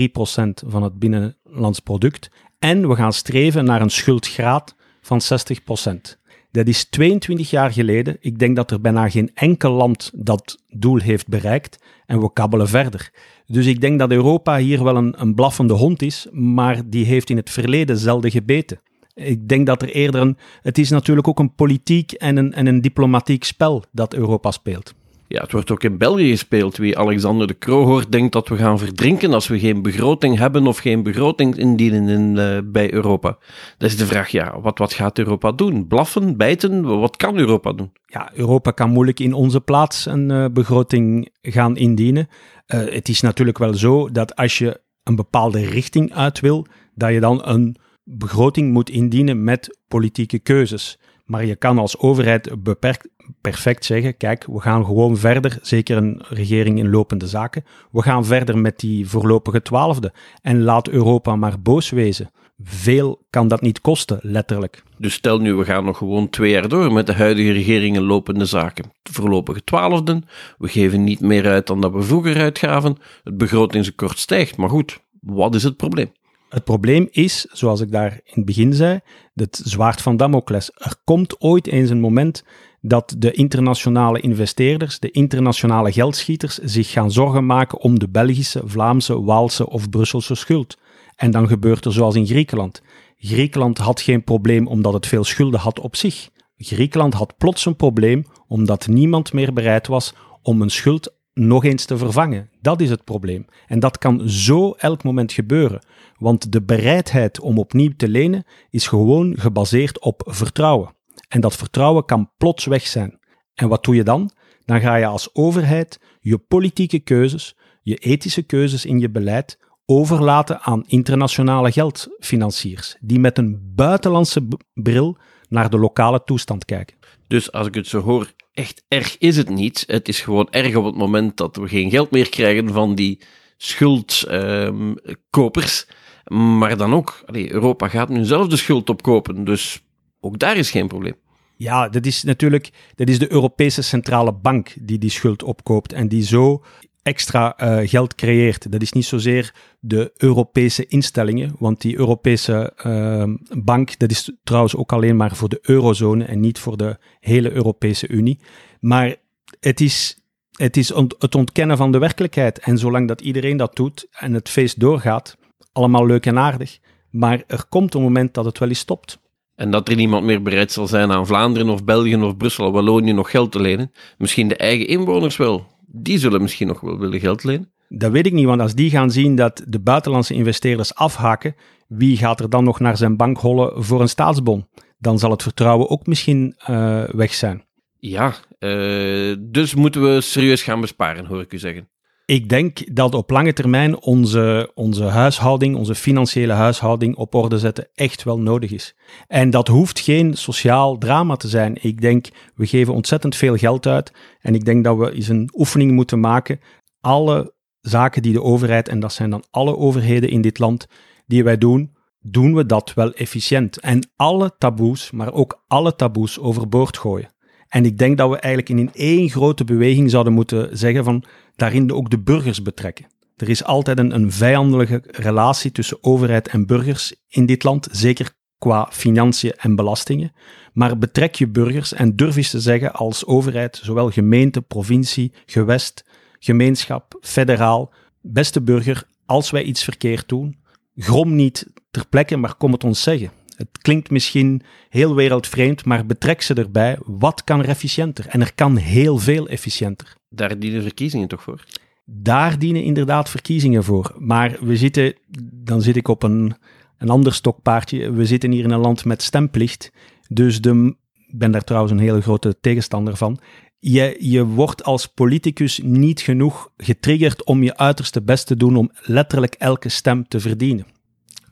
van 0.67 0.83
het 0.83 0.99
binnenlands 0.99 1.81
product 1.81 2.31
en 2.59 2.89
we 2.89 2.95
gaan 2.95 3.13
streven 3.13 3.65
naar 3.65 3.81
een 3.81 3.91
schuldgraad 3.91 4.75
van 5.01 5.21
60%. 5.21 6.17
Dat 6.57 6.67
is 6.67 6.85
22 6.85 7.51
jaar 7.51 7.73
geleden. 7.73 8.17
Ik 8.21 8.39
denk 8.39 8.57
dat 8.57 8.71
er 8.71 8.81
bijna 8.81 9.09
geen 9.09 9.31
enkel 9.35 9.73
land 9.73 10.11
dat 10.15 10.59
doel 10.69 10.99
heeft 10.99 11.29
bereikt. 11.29 11.79
En 12.07 12.21
we 12.21 12.33
kabbelen 12.33 12.69
verder. 12.69 13.11
Dus 13.47 13.67
ik 13.67 13.81
denk 13.81 13.99
dat 13.99 14.11
Europa 14.11 14.59
hier 14.59 14.85
wel 14.85 14.97
een, 14.97 15.15
een 15.21 15.35
blaffende 15.35 15.75
hond 15.75 16.03
is, 16.03 16.27
maar 16.31 16.81
die 16.87 17.05
heeft 17.05 17.31
in 17.31 17.37
het 17.37 17.51
verleden 17.51 17.97
zelden 17.97 18.31
gebeten. 18.31 18.81
Ik 19.15 19.49
denk 19.49 19.67
dat 19.67 19.83
er 19.83 19.89
eerder 19.89 20.21
een. 20.21 20.37
Het 20.63 20.79
is 20.79 20.91
natuurlijk 20.91 21.29
ook 21.29 21.39
een 21.39 21.55
politiek 21.55 22.13
en 22.13 22.37
een, 22.37 22.53
en 22.53 22.67
een 22.67 22.81
diplomatiek 22.81 23.45
spel 23.45 23.85
dat 23.93 24.15
Europa 24.15 24.51
speelt. 24.51 24.95
Ja, 25.29 25.41
het 25.41 25.53
wordt 25.53 25.71
ook 25.71 25.83
in 25.83 25.99
België 25.99 26.31
gespeeld. 26.31 26.77
Wie 26.77 26.99
Alexander 26.99 27.47
de 27.47 27.59
Croo 27.59 27.85
hoort, 27.85 28.13
denkt 28.13 28.33
dat 28.33 28.49
we 28.49 28.57
gaan 28.57 28.79
verdrinken 28.79 29.35
als 29.35 29.49
we 29.49 29.59
geen 29.59 29.83
begroting 29.83 30.39
hebben 30.39 30.67
of 30.67 30.79
geen 30.79 31.03
begroting 31.03 31.57
indienen 31.57 32.09
in, 32.09 32.37
uh, 32.37 32.59
bij 32.65 32.93
Europa. 32.93 33.39
Dat 33.79 33.91
is 33.91 33.97
de 33.97 34.07
vraag, 34.07 34.29
ja, 34.29 34.61
wat, 34.61 34.79
wat 34.79 34.93
gaat 34.93 35.19
Europa 35.19 35.53
doen? 35.53 35.87
Blaffen, 35.87 36.37
bijten? 36.37 36.99
Wat 37.01 37.17
kan 37.17 37.39
Europa 37.39 37.73
doen? 37.73 37.93
Ja, 38.07 38.31
Europa 38.35 38.71
kan 38.71 38.91
moeilijk 38.91 39.21
in 39.21 39.33
onze 39.33 39.61
plaats 39.61 40.07
een 40.07 40.31
uh, 40.31 40.47
begroting 40.53 41.31
gaan 41.43 41.77
indienen. 41.77 42.29
Uh, 42.67 42.81
het 42.93 43.09
is 43.09 43.21
natuurlijk 43.21 43.59
wel 43.59 43.75
zo 43.75 44.11
dat 44.11 44.37
als 44.37 44.59
je 44.59 44.81
een 45.03 45.17
bepaalde 45.17 45.65
richting 45.65 46.15
uit 46.15 46.41
wil, 46.41 46.67
dat 46.95 47.13
je 47.13 47.21
dan 47.21 47.49
een 47.49 47.77
begroting 48.05 48.73
moet 48.73 48.91
indienen 48.91 49.45
met 49.45 49.79
politieke 49.89 50.39
keuzes. 50.39 50.99
Maar 51.27 51.45
je 51.45 51.57
kan 51.57 51.79
als 51.79 51.99
overheid 51.99 52.63
beperkt, 52.63 53.09
perfect 53.41 53.85
zeggen, 53.85 54.17
kijk, 54.17 54.47
we 54.47 54.61
gaan 54.61 54.85
gewoon 54.85 55.17
verder, 55.17 55.59
zeker 55.63 55.97
een 55.97 56.23
regering 56.29 56.79
in 56.79 56.91
lopende 56.91 57.27
zaken, 57.27 57.65
we 57.91 58.03
gaan 58.03 58.25
verder 58.25 58.59
met 58.59 58.79
die 58.79 59.09
voorlopige 59.09 59.63
twaalfde 59.63 60.13
en 60.43 60.63
laat 60.63 60.89
Europa 60.89 61.37
maar 61.37 61.61
boos 61.61 61.91
wezen. 61.91 62.31
Veel 62.63 63.27
kan 63.31 63.49
dat 63.49 63.61
niet 63.61 63.81
kosten, 63.81 64.19
letterlijk. 64.23 64.83
Dus 64.99 65.15
stel 65.15 65.39
nu, 65.39 65.55
we 65.55 65.65
gaan 65.65 65.85
nog 65.85 65.99
gewoon 65.99 66.31
twee 66.31 66.51
jaar 66.51 66.69
door 66.69 66.93
met 66.93 67.07
de 67.07 67.13
huidige 67.13 67.53
regering 67.53 67.97
in 67.97 68.03
lopende 68.03 68.45
zaken. 68.45 68.93
Voorlopige 69.03 69.65
twaalfden, 69.65 70.25
we 70.59 70.69
geven 70.69 71.05
niet 71.05 71.21
meer 71.21 71.47
uit 71.47 71.67
dan 71.67 71.81
dat 71.81 71.93
we 71.93 72.03
vroeger 72.03 72.41
uitgaven, 72.41 72.97
het 73.25 73.37
begrotingstekort 73.37 74.19
stijgt, 74.19 74.57
maar 74.57 74.69
goed, 74.69 75.01
wat 75.21 75.55
is 75.55 75.63
het 75.63 75.77
probleem? 75.77 76.13
Het 76.57 76.65
probleem 76.65 77.09
is, 77.11 77.47
zoals 77.53 77.81
ik 77.81 77.91
daar 77.91 78.13
in 78.13 78.33
het 78.35 78.45
begin 78.45 78.75
zei, 78.75 79.01
het 79.35 79.61
zwaard 79.65 80.03
van 80.03 80.17
Damocles. 80.17 80.71
Er 80.75 80.95
komt 81.05 81.41
ooit 81.41 81.67
eens 81.67 81.91
een 81.91 82.01
moment 82.01 82.45
dat 82.81 83.15
de 83.19 83.33
internationale 83.33 84.21
investeerders, 84.21 84.99
de 84.99 85.11
internationale 85.11 85.93
geldschieters, 85.93 86.59
zich 86.59 86.91
gaan 86.91 87.13
zorgen 87.13 87.47
maken 87.47 87.81
om 87.81 87.99
de 87.99 88.09
Belgische, 88.09 88.63
Vlaamse, 88.65 89.23
Waalse 89.23 89.71
of 89.71 89.91
Brusselse 89.91 90.35
schuld. 90.35 90.79
En 91.17 91.31
dan 91.31 91.49
gebeurt 91.49 91.85
er 91.85 91.93
zoals 91.93 92.15
in 92.15 92.27
Griekenland. 92.27 92.83
Griekenland 93.17 93.79
had 93.79 94.01
geen 94.01 94.25
probleem 94.25 94.67
omdat 94.67 94.93
het 94.93 95.07
veel 95.07 95.25
schulden 95.25 95.61
had 95.61 95.81
op 95.81 95.97
zich. 95.97 96.29
Griekenland 96.57 97.15
had 97.15 97.37
plots 97.37 97.67
een 97.67 97.77
probleem 97.77 98.25
omdat 98.49 98.87
niemand 98.87 99.33
meer 99.33 99.53
bereid 99.53 99.87
was 99.87 100.15
om 100.43 100.63
een 100.63 100.71
schuld 100.71 101.15
nog 101.39 101.65
eens 101.65 101.85
te 101.85 101.99
vervangen. 101.99 102.51
Dat 102.61 102.81
is 102.81 102.91
het 102.91 103.05
probleem. 103.05 103.47
En 103.67 103.81
dat 103.81 103.99
kan 103.99 104.29
zo 104.29 104.73
elk 104.73 105.05
moment 105.05 105.33
gebeuren. 105.33 105.87
Want 106.19 106.53
de 106.53 106.63
bereidheid 106.63 107.41
om 107.41 107.59
opnieuw 107.59 107.93
te 107.97 108.09
lenen 108.09 108.45
is 108.71 108.87
gewoon 108.87 109.35
gebaseerd 109.39 110.01
op 110.01 110.23
vertrouwen. 110.27 110.95
En 111.29 111.41
dat 111.41 111.57
vertrouwen 111.57 112.05
kan 112.05 112.31
plots 112.37 112.65
weg 112.65 112.87
zijn. 112.87 113.19
En 113.55 113.69
wat 113.69 113.85
doe 113.85 113.95
je 113.95 114.05
dan? 114.05 114.31
Dan 114.65 114.81
ga 114.81 114.95
je 114.95 115.07
als 115.07 115.35
overheid 115.35 116.01
je 116.21 116.39
politieke 116.39 116.99
keuzes, 116.99 117.57
je 117.83 117.97
ethische 117.97 118.43
keuzes 118.43 118.85
in 118.85 118.99
je 118.99 119.11
beleid 119.11 119.59
overlaten 119.87 120.61
aan 120.61 120.85
internationale 120.87 121.73
geldfinanciers, 121.73 122.97
die 123.01 123.21
met 123.21 123.39
een 123.39 123.73
buitenlandse 123.75 124.49
bril 124.75 125.19
naar 125.49 125.71
de 125.71 125.79
lokale 125.79 126.23
toestand 126.25 126.65
kijken. 126.65 126.97
Dus 127.27 127.53
als 127.53 127.67
ik 127.67 127.75
het 127.75 127.87
zo 127.87 128.01
hoor, 128.01 128.33
echt 128.53 128.85
erg 128.89 129.19
is 129.19 129.37
het 129.37 129.49
niet. 129.49 129.85
Het 129.87 130.09
is 130.09 130.21
gewoon 130.21 130.49
erg 130.51 130.75
op 130.75 130.85
het 130.85 130.97
moment 130.97 131.37
dat 131.37 131.57
we 131.57 131.69
geen 131.69 131.91
geld 131.91 132.11
meer 132.11 132.29
krijgen 132.29 132.73
van 132.73 132.95
die 132.95 133.21
schuldkopers. 133.57 135.87
maar 136.29 136.77
dan 136.77 136.95
ook, 136.95 137.25
Europa 137.33 137.89
gaat 137.89 138.09
nu 138.09 138.25
zelf 138.25 138.49
de 138.49 138.57
schuld 138.57 138.89
opkopen, 138.89 139.45
dus 139.45 139.83
ook 140.21 140.39
daar 140.39 140.57
is 140.57 140.71
geen 140.71 140.89
probleem. 140.89 141.15
Ja, 141.57 141.89
dat 141.89 142.07
is 142.07 142.23
natuurlijk 142.23 142.71
dat 142.95 143.09
is 143.09 143.19
de 143.19 143.33
Europese 143.33 143.83
Centrale 143.83 144.33
Bank 144.33 144.75
die 144.81 144.99
die 144.99 145.11
schuld 145.11 145.43
opkoopt 145.43 145.93
en 145.93 146.09
die 146.09 146.23
zo 146.23 146.65
extra 147.07 147.57
uh, 147.63 147.89
geld 147.89 148.15
creëert. 148.15 148.73
Dat 148.73 148.83
is 148.83 148.93
niet 148.93 149.05
zozeer 149.05 149.55
de 149.81 150.13
Europese 150.17 150.87
instellingen, 150.87 151.55
want 151.59 151.81
die 151.81 151.99
Europese 151.99 152.73
uh, 152.87 153.25
bank, 153.63 153.99
dat 153.99 154.11
is 154.11 154.33
trouwens 154.45 154.77
ook 154.77 154.93
alleen 154.93 155.17
maar 155.17 155.37
voor 155.37 155.49
de 155.49 155.59
eurozone 155.63 156.25
en 156.25 156.41
niet 156.41 156.59
voor 156.59 156.77
de 156.77 156.99
hele 157.21 157.53
Europese 157.53 158.09
Unie. 158.09 158.39
Maar 158.81 159.17
het 159.61 159.81
is, 159.81 160.19
het 160.51 160.77
is 160.77 160.89
het 161.19 161.35
ontkennen 161.35 161.77
van 161.77 161.93
de 161.93 161.99
werkelijkheid. 161.99 162.59
En 162.59 162.79
zolang 162.79 163.09
dat 163.09 163.21
iedereen 163.21 163.57
dat 163.57 163.77
doet 163.77 164.07
en 164.11 164.35
het 164.35 164.49
feest 164.49 164.81
doorgaat, 164.81 165.37
allemaal 165.73 166.07
leuk 166.07 166.27
en 166.27 166.39
aardig. 166.39 166.79
Maar 167.11 167.43
er 167.47 167.65
komt 167.69 167.95
een 167.95 168.03
moment 168.03 168.35
dat 168.35 168.45
het 168.45 168.59
wel 168.59 168.69
eens 168.69 168.79
stopt. 168.79 169.19
En 169.55 169.71
dat 169.71 169.89
er 169.89 169.97
niemand 169.97 170.25
meer 170.25 170.43
bereid 170.43 170.73
zal 170.73 170.87
zijn 170.87 171.13
aan 171.13 171.27
Vlaanderen 171.27 171.69
of 171.69 171.85
België 171.85 172.17
of 172.17 172.37
Brussel 172.37 172.67
of 172.67 172.73
Wallonië 172.73 173.13
nog 173.13 173.31
geld 173.31 173.53
te 173.53 173.61
lenen. 173.61 173.93
Misschien 174.19 174.49
de 174.49 174.57
eigen 174.57 174.87
inwoners 174.87 175.37
wel 175.37 175.67
die 175.87 176.19
zullen 176.19 176.43
misschien 176.43 176.67
nog 176.67 176.81
wel 176.81 176.99
willen 176.99 177.21
geld 177.21 177.45
lenen. 177.45 177.71
Dat 177.89 178.13
weet 178.13 178.27
ik 178.27 178.33
niet, 178.33 178.47
want 178.47 178.61
als 178.61 178.75
die 178.75 178.91
gaan 178.91 179.11
zien 179.11 179.35
dat 179.37 179.63
de 179.67 179.81
buitenlandse 179.81 180.35
investeerders 180.35 180.95
afhaken, 180.95 181.55
wie 181.89 182.17
gaat 182.17 182.41
er 182.41 182.51
dan 182.51 182.65
nog 182.65 182.81
naar 182.81 182.97
zijn 182.97 183.17
bank 183.17 183.39
hollen 183.39 183.85
voor 183.85 184.01
een 184.01 184.09
staatsbon? 184.09 184.69
Dan 184.99 185.19
zal 185.19 185.31
het 185.31 185.43
vertrouwen 185.43 185.91
ook 185.91 186.07
misschien 186.07 186.55
uh, 186.71 187.05
weg 187.05 187.35
zijn. 187.35 187.65
Ja, 187.99 188.35
uh, 188.59 189.37
dus 189.39 189.75
moeten 189.75 190.03
we 190.03 190.21
serieus 190.21 190.63
gaan 190.63 190.81
besparen, 190.81 191.27
hoor 191.27 191.41
ik 191.41 191.53
u 191.53 191.59
zeggen. 191.59 191.89
Ik 192.27 192.49
denk 192.49 192.95
dat 192.97 193.15
op 193.15 193.31
lange 193.31 193.53
termijn 193.53 194.01
onze, 194.01 194.71
onze 194.75 195.05
huishouding, 195.05 195.77
onze 195.77 195.95
financiële 195.95 196.53
huishouding 196.53 197.17
op 197.17 197.35
orde 197.35 197.59
zetten 197.59 197.89
echt 197.95 198.23
wel 198.23 198.39
nodig 198.39 198.71
is. 198.71 198.97
En 199.27 199.51
dat 199.51 199.69
hoeft 199.69 200.01
geen 200.01 200.35
sociaal 200.37 200.99
drama 200.99 201.37
te 201.37 201.49
zijn. 201.49 201.79
Ik 201.81 202.01
denk, 202.01 202.29
we 202.55 202.67
geven 202.67 202.95
ontzettend 202.95 203.37
veel 203.37 203.57
geld 203.57 203.87
uit 203.87 204.13
en 204.41 204.55
ik 204.55 204.65
denk 204.65 204.85
dat 204.85 204.97
we 204.97 205.13
eens 205.13 205.29
een 205.29 205.51
oefening 205.55 205.93
moeten 205.93 206.21
maken. 206.21 206.61
Alle 207.01 207.55
zaken 207.81 208.23
die 208.23 208.33
de 208.33 208.43
overheid, 208.43 208.89
en 208.89 209.01
dat 209.01 209.13
zijn 209.13 209.31
dan 209.31 209.45
alle 209.51 209.77
overheden 209.77 210.31
in 210.31 210.41
dit 210.41 210.59
land, 210.59 210.87
die 211.27 211.45
wij 211.45 211.59
doen, 211.59 211.97
doen 212.21 212.55
we 212.55 212.67
dat 212.67 212.95
wel 212.95 213.13
efficiënt. 213.13 213.81
En 213.81 214.11
alle 214.17 214.55
taboes, 214.59 215.11
maar 215.11 215.33
ook 215.33 215.65
alle 215.67 215.97
taboes 215.97 216.39
overboord 216.39 216.99
gooien. 216.99 217.35
En 217.69 217.85
ik 217.85 217.99
denk 217.99 218.17
dat 218.17 218.31
we 218.31 218.37
eigenlijk 218.39 218.81
in 218.81 218.91
één 218.93 219.31
grote 219.31 219.65
beweging 219.65 220.11
zouden 220.11 220.33
moeten 220.33 220.79
zeggen 220.79 221.05
van 221.05 221.25
daarin 221.57 221.93
ook 221.93 222.11
de 222.11 222.19
burgers 222.19 222.63
betrekken. 222.63 223.07
Er 223.37 223.49
is 223.49 223.65
altijd 223.65 223.99
een, 223.99 224.15
een 224.15 224.33
vijandelijke 224.33 225.03
relatie 225.07 225.73
tussen 225.73 225.99
overheid 226.01 226.49
en 226.49 226.67
burgers 226.67 227.15
in 227.29 227.47
dit 227.47 227.65
land, 227.65 227.89
zeker 227.91 228.31
qua 228.59 228.89
financiën 228.91 229.53
en 229.57 229.75
belastingen. 229.75 230.33
Maar 230.73 230.99
betrek 230.99 231.35
je 231.35 231.49
burgers 231.49 231.93
en 231.93 232.17
durf 232.17 232.37
eens 232.37 232.51
te 232.51 232.61
zeggen 232.61 232.93
als 232.93 233.27
overheid, 233.27 233.81
zowel 233.83 234.11
gemeente, 234.11 234.63
provincie, 234.63 235.33
gewest, 235.47 236.05
gemeenschap, 236.39 237.19
federaal, 237.21 237.93
beste 238.21 238.63
burger, 238.63 239.05
als 239.27 239.51
wij 239.51 239.63
iets 239.63 239.85
verkeerd 239.85 240.29
doen, 240.29 240.59
grom 240.97 241.35
niet 241.35 241.67
ter 241.91 242.09
plekke, 242.09 242.37
maar 242.37 242.55
kom 242.55 242.73
het 242.73 242.85
ons 242.85 243.03
zeggen. 243.03 243.31
Het 243.57 243.79
klinkt 243.81 244.11
misschien 244.11 244.63
heel 244.89 245.15
wereldvreemd, 245.15 245.85
maar 245.85 246.07
betrek 246.07 246.43
ze 246.43 246.55
erbij. 246.55 246.99
Wat 247.05 247.45
kan 247.45 247.61
er 247.61 247.69
efficiënter? 247.69 248.27
En 248.29 248.41
er 248.41 248.55
kan 248.55 248.77
heel 248.77 249.19
veel 249.19 249.49
efficiënter. 249.49 250.17
Daar 250.29 250.59
dienen 250.59 250.83
verkiezingen 250.83 251.29
toch 251.29 251.43
voor? 251.43 251.65
Daar 252.05 252.59
dienen 252.59 252.83
inderdaad 252.83 253.31
verkiezingen 253.31 253.85
voor. 253.85 254.15
Maar 254.19 254.57
we 254.61 254.77
zitten, 254.77 255.15
dan 255.53 255.83
zit 255.83 255.97
ik 255.97 256.09
op 256.09 256.23
een, 256.23 256.55
een 256.99 257.09
ander 257.09 257.35
stokpaardje. 257.35 258.13
We 258.13 258.27
zitten 258.27 258.51
hier 258.51 258.65
in 258.65 258.71
een 258.71 258.81
land 258.81 259.05
met 259.05 259.23
stemplicht. 259.23 259.93
Dus 260.29 260.61
de, 260.61 260.97
ik 261.27 261.39
ben 261.39 261.51
daar 261.51 261.65
trouwens 261.65 261.93
een 261.93 261.99
hele 261.99 262.21
grote 262.21 262.57
tegenstander 262.61 263.17
van. 263.17 263.39
Je, 263.79 264.17
je 264.21 264.45
wordt 264.45 264.85
als 264.85 265.07
politicus 265.07 265.81
niet 265.83 266.21
genoeg 266.21 266.71
getriggerd 266.77 267.45
om 267.45 267.63
je 267.63 267.77
uiterste 267.77 268.23
best 268.23 268.47
te 268.47 268.57
doen 268.57 268.77
om 268.77 268.91
letterlijk 269.03 269.55
elke 269.55 269.89
stem 269.89 270.29
te 270.29 270.41
verdienen. 270.41 270.87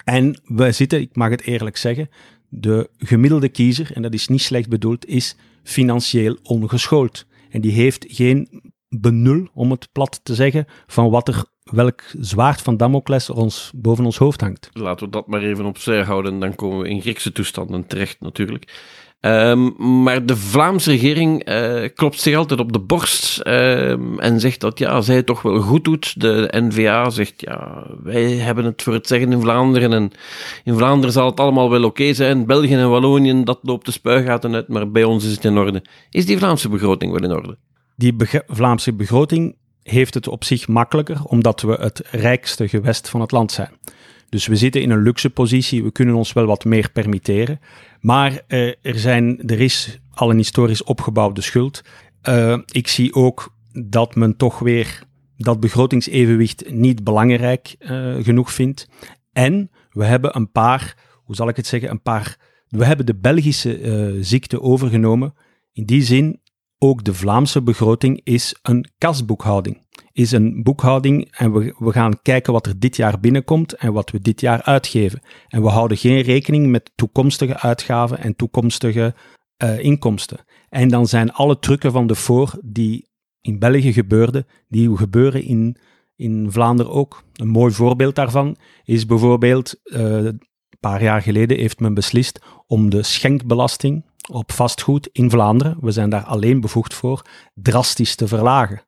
En 0.05 0.41
we 0.45 0.73
zitten, 0.73 1.01
ik 1.01 1.17
mag 1.17 1.31
het 1.31 1.43
eerlijk 1.43 1.77
zeggen, 1.77 2.09
de 2.49 2.91
gemiddelde 2.99 3.49
kiezer, 3.49 3.91
en 3.95 4.03
dat 4.03 4.15
is 4.15 4.29
niet 4.29 4.43
slecht 4.43 4.69
bedoeld, 4.69 5.07
is 5.07 5.37
financieel 5.63 6.37
ongeschoold. 6.43 7.27
En 7.51 7.61
die 7.61 7.73
heeft 7.73 8.05
geen 8.09 8.63
benul, 8.89 9.49
om 9.55 9.71
het 9.71 9.89
plat 9.93 10.21
te 10.23 10.35
zeggen, 10.35 10.67
van 10.87 11.11
wat 11.11 11.29
er, 11.29 11.45
welk 11.63 12.03
zwaard 12.21 12.61
van 12.61 12.77
Damocles 12.77 13.31
ons 13.31 13.71
boven 13.75 14.05
ons 14.05 14.17
hoofd 14.17 14.41
hangt. 14.41 14.71
Laten 14.73 15.07
we 15.07 15.13
dat 15.13 15.27
maar 15.27 15.43
even 15.43 15.65
opzij 15.65 16.03
houden, 16.03 16.39
dan 16.39 16.55
komen 16.55 16.79
we 16.79 16.89
in 16.89 17.01
Griekse 17.01 17.33
toestanden 17.33 17.87
terecht 17.87 18.21
natuurlijk. 18.21 18.73
Um, 19.27 19.75
maar 20.03 20.27
de 20.27 20.37
Vlaamse 20.37 20.91
regering 20.91 21.49
uh, 21.49 21.89
klopt 21.95 22.21
zich 22.21 22.37
altijd 22.37 22.61
op 22.61 22.73
de 22.73 22.79
borst 22.79 23.41
um, 23.47 24.21
en 24.21 24.41
zegt 24.41 24.61
dat 24.61 24.79
ja, 24.79 25.01
zij 25.01 25.17
het 25.17 25.27
toch 25.27 25.43
wel 25.43 25.61
goed 25.61 25.85
doet. 25.85 26.21
De 26.21 26.49
NVA 26.51 27.11
zegt 27.11 27.41
ja, 27.41 27.87
wij 28.03 28.23
hebben 28.23 28.65
het 28.65 28.83
voor 28.83 28.93
het 28.93 29.07
zeggen 29.07 29.33
in 29.33 29.41
Vlaanderen 29.41 29.93
en 29.93 30.11
in 30.65 30.77
Vlaanderen 30.77 31.13
zal 31.13 31.27
het 31.27 31.41
allemaal 31.41 31.71
wel 31.71 31.85
oké 31.85 32.15
zijn. 32.15 32.47
België 32.47 32.75
en 32.75 32.91
Wallonië, 32.91 33.45
dat 33.45 33.59
loopt 33.63 33.87
de 33.87 33.93
spuigaten 33.93 34.55
uit, 34.55 34.69
maar 34.69 34.91
bij 34.91 35.05
ons 35.05 35.25
is 35.25 35.33
het 35.33 35.45
in 35.45 35.59
orde. 35.59 35.83
Is 36.11 36.27
die 36.27 36.39
Vlaamse 36.39 36.69
begroting 36.69 37.13
wel 37.13 37.31
in 37.31 37.37
orde? 37.37 37.57
Die 37.97 38.15
Vlaamse 38.47 38.93
begroting 38.93 39.57
heeft 39.83 40.15
het 40.15 40.29
op 40.29 40.45
zich 40.45 40.69
makkelijker, 40.69 41.25
omdat 41.25 41.61
we 41.61 41.73
het 41.81 42.03
rijkste 42.11 42.69
gewest 42.69 43.09
van 43.09 43.21
het 43.21 43.33
land 43.33 43.53
zijn. 43.53 43.71
Dus 44.29 44.47
we 44.47 44.57
zitten 44.57 44.83
in 44.83 44.91
een 44.91 45.03
luxe 45.03 45.31
positie, 45.31 45.83
we 45.83 45.93
kunnen 45.93 46.15
ons 46.15 46.33
wel 46.33 46.47
wat 46.47 46.65
meer 46.65 46.91
permitteren. 46.91 47.61
Maar 48.01 48.41
uh, 48.49 48.67
er, 48.83 48.99
zijn, 48.99 49.49
er 49.49 49.61
is 49.61 49.99
al 50.15 50.31
een 50.31 50.37
historisch 50.37 50.85
opgebouwde 50.85 51.41
schuld. 51.41 51.83
Uh, 52.29 52.59
ik 52.67 52.89
zie 52.89 53.15
ook 53.15 53.55
dat 53.73 54.15
men 54.15 54.37
toch 54.37 54.59
weer 54.59 55.03
dat 55.37 55.61
begrotingsevenwicht 55.61 56.71
niet 56.71 57.05
belangrijk 57.05 57.77
uh, 57.79 58.15
genoeg 58.25 58.53
vindt. 58.53 58.89
En 59.33 59.71
we 59.91 60.05
hebben 60.05 60.37
een 60.37 60.51
paar, 60.51 60.97
hoe 61.25 61.35
zal 61.35 61.49
ik 61.49 61.57
het 61.57 61.67
zeggen, 61.67 61.91
een 61.91 62.03
paar. 62.03 62.37
We 62.69 62.85
hebben 62.85 63.07
de 63.07 63.15
Belgische 63.15 64.19
ziekte 64.21 64.61
overgenomen. 64.61 65.35
In 65.73 65.85
die 65.85 66.03
zin, 66.03 66.41
ook 66.85 67.05
de 67.05 67.15
Vlaamse 67.15 67.63
begroting 67.63 68.21
is 68.25 68.55
een 68.63 68.91
kasboekhouding 68.99 69.83
is 70.15 70.33
een 70.33 70.63
boekhouding 70.63 71.29
en 71.31 71.53
we, 71.53 71.75
we 71.79 71.93
gaan 71.93 72.23
kijken 72.23 72.53
wat 72.53 72.67
er 72.67 72.79
dit 72.79 72.97
jaar 72.97 73.21
binnenkomt 73.21 73.73
en 73.73 73.93
wat 73.93 74.11
we 74.11 74.21
dit 74.21 74.41
jaar 74.41 74.63
uitgeven. 74.63 75.21
En 75.49 75.63
we 75.63 75.69
houden 75.69 75.97
geen 75.97 76.21
rekening 76.21 76.67
met 76.67 76.91
toekomstige 76.95 77.59
uitgaven 77.59 78.19
en 78.19 78.37
toekomstige 78.37 79.15
uh, 79.65 79.79
inkomsten. 79.79 80.45
En 80.69 80.89
dan 80.89 81.07
zijn 81.07 81.33
alle 81.33 81.59
trucken 81.59 81.93
van 81.93 82.07
de 82.07 82.15
voor 82.15 82.59
die 82.65 83.09
in 83.41 83.59
België 83.59 83.93
gebeurden, 83.93 84.47
die 84.69 84.97
gebeuren 84.97 85.43
in, 85.43 85.77
in 86.17 86.47
Vlaanderen 86.51 86.93
ook. 86.93 87.23
Een 87.33 87.49
mooi 87.49 87.73
voorbeeld 87.73 88.15
daarvan 88.15 88.57
is 88.85 89.07
bijvoorbeeld, 89.07 89.81
een 89.83 90.41
paar 90.89 91.03
jaar 91.03 91.23
geleden 91.23 91.59
heeft 91.59 91.81
men 91.81 91.95
beslist 91.95 92.41
om 92.67 92.91
de 92.91 93.03
schenkbelasting 93.03 94.05
op 94.31 94.53
vastgoed 94.53 95.09
in 95.13 95.31
Vlaanderen, 95.31 95.77
we 95.81 95.91
zijn 95.91 96.11
daar 96.11 96.25
alleen 96.25 96.61
bevoegd 96.61 96.95
voor, 96.95 97.23
drastisch 97.55 98.15
te 98.15 98.29
verlagen. 98.29 98.83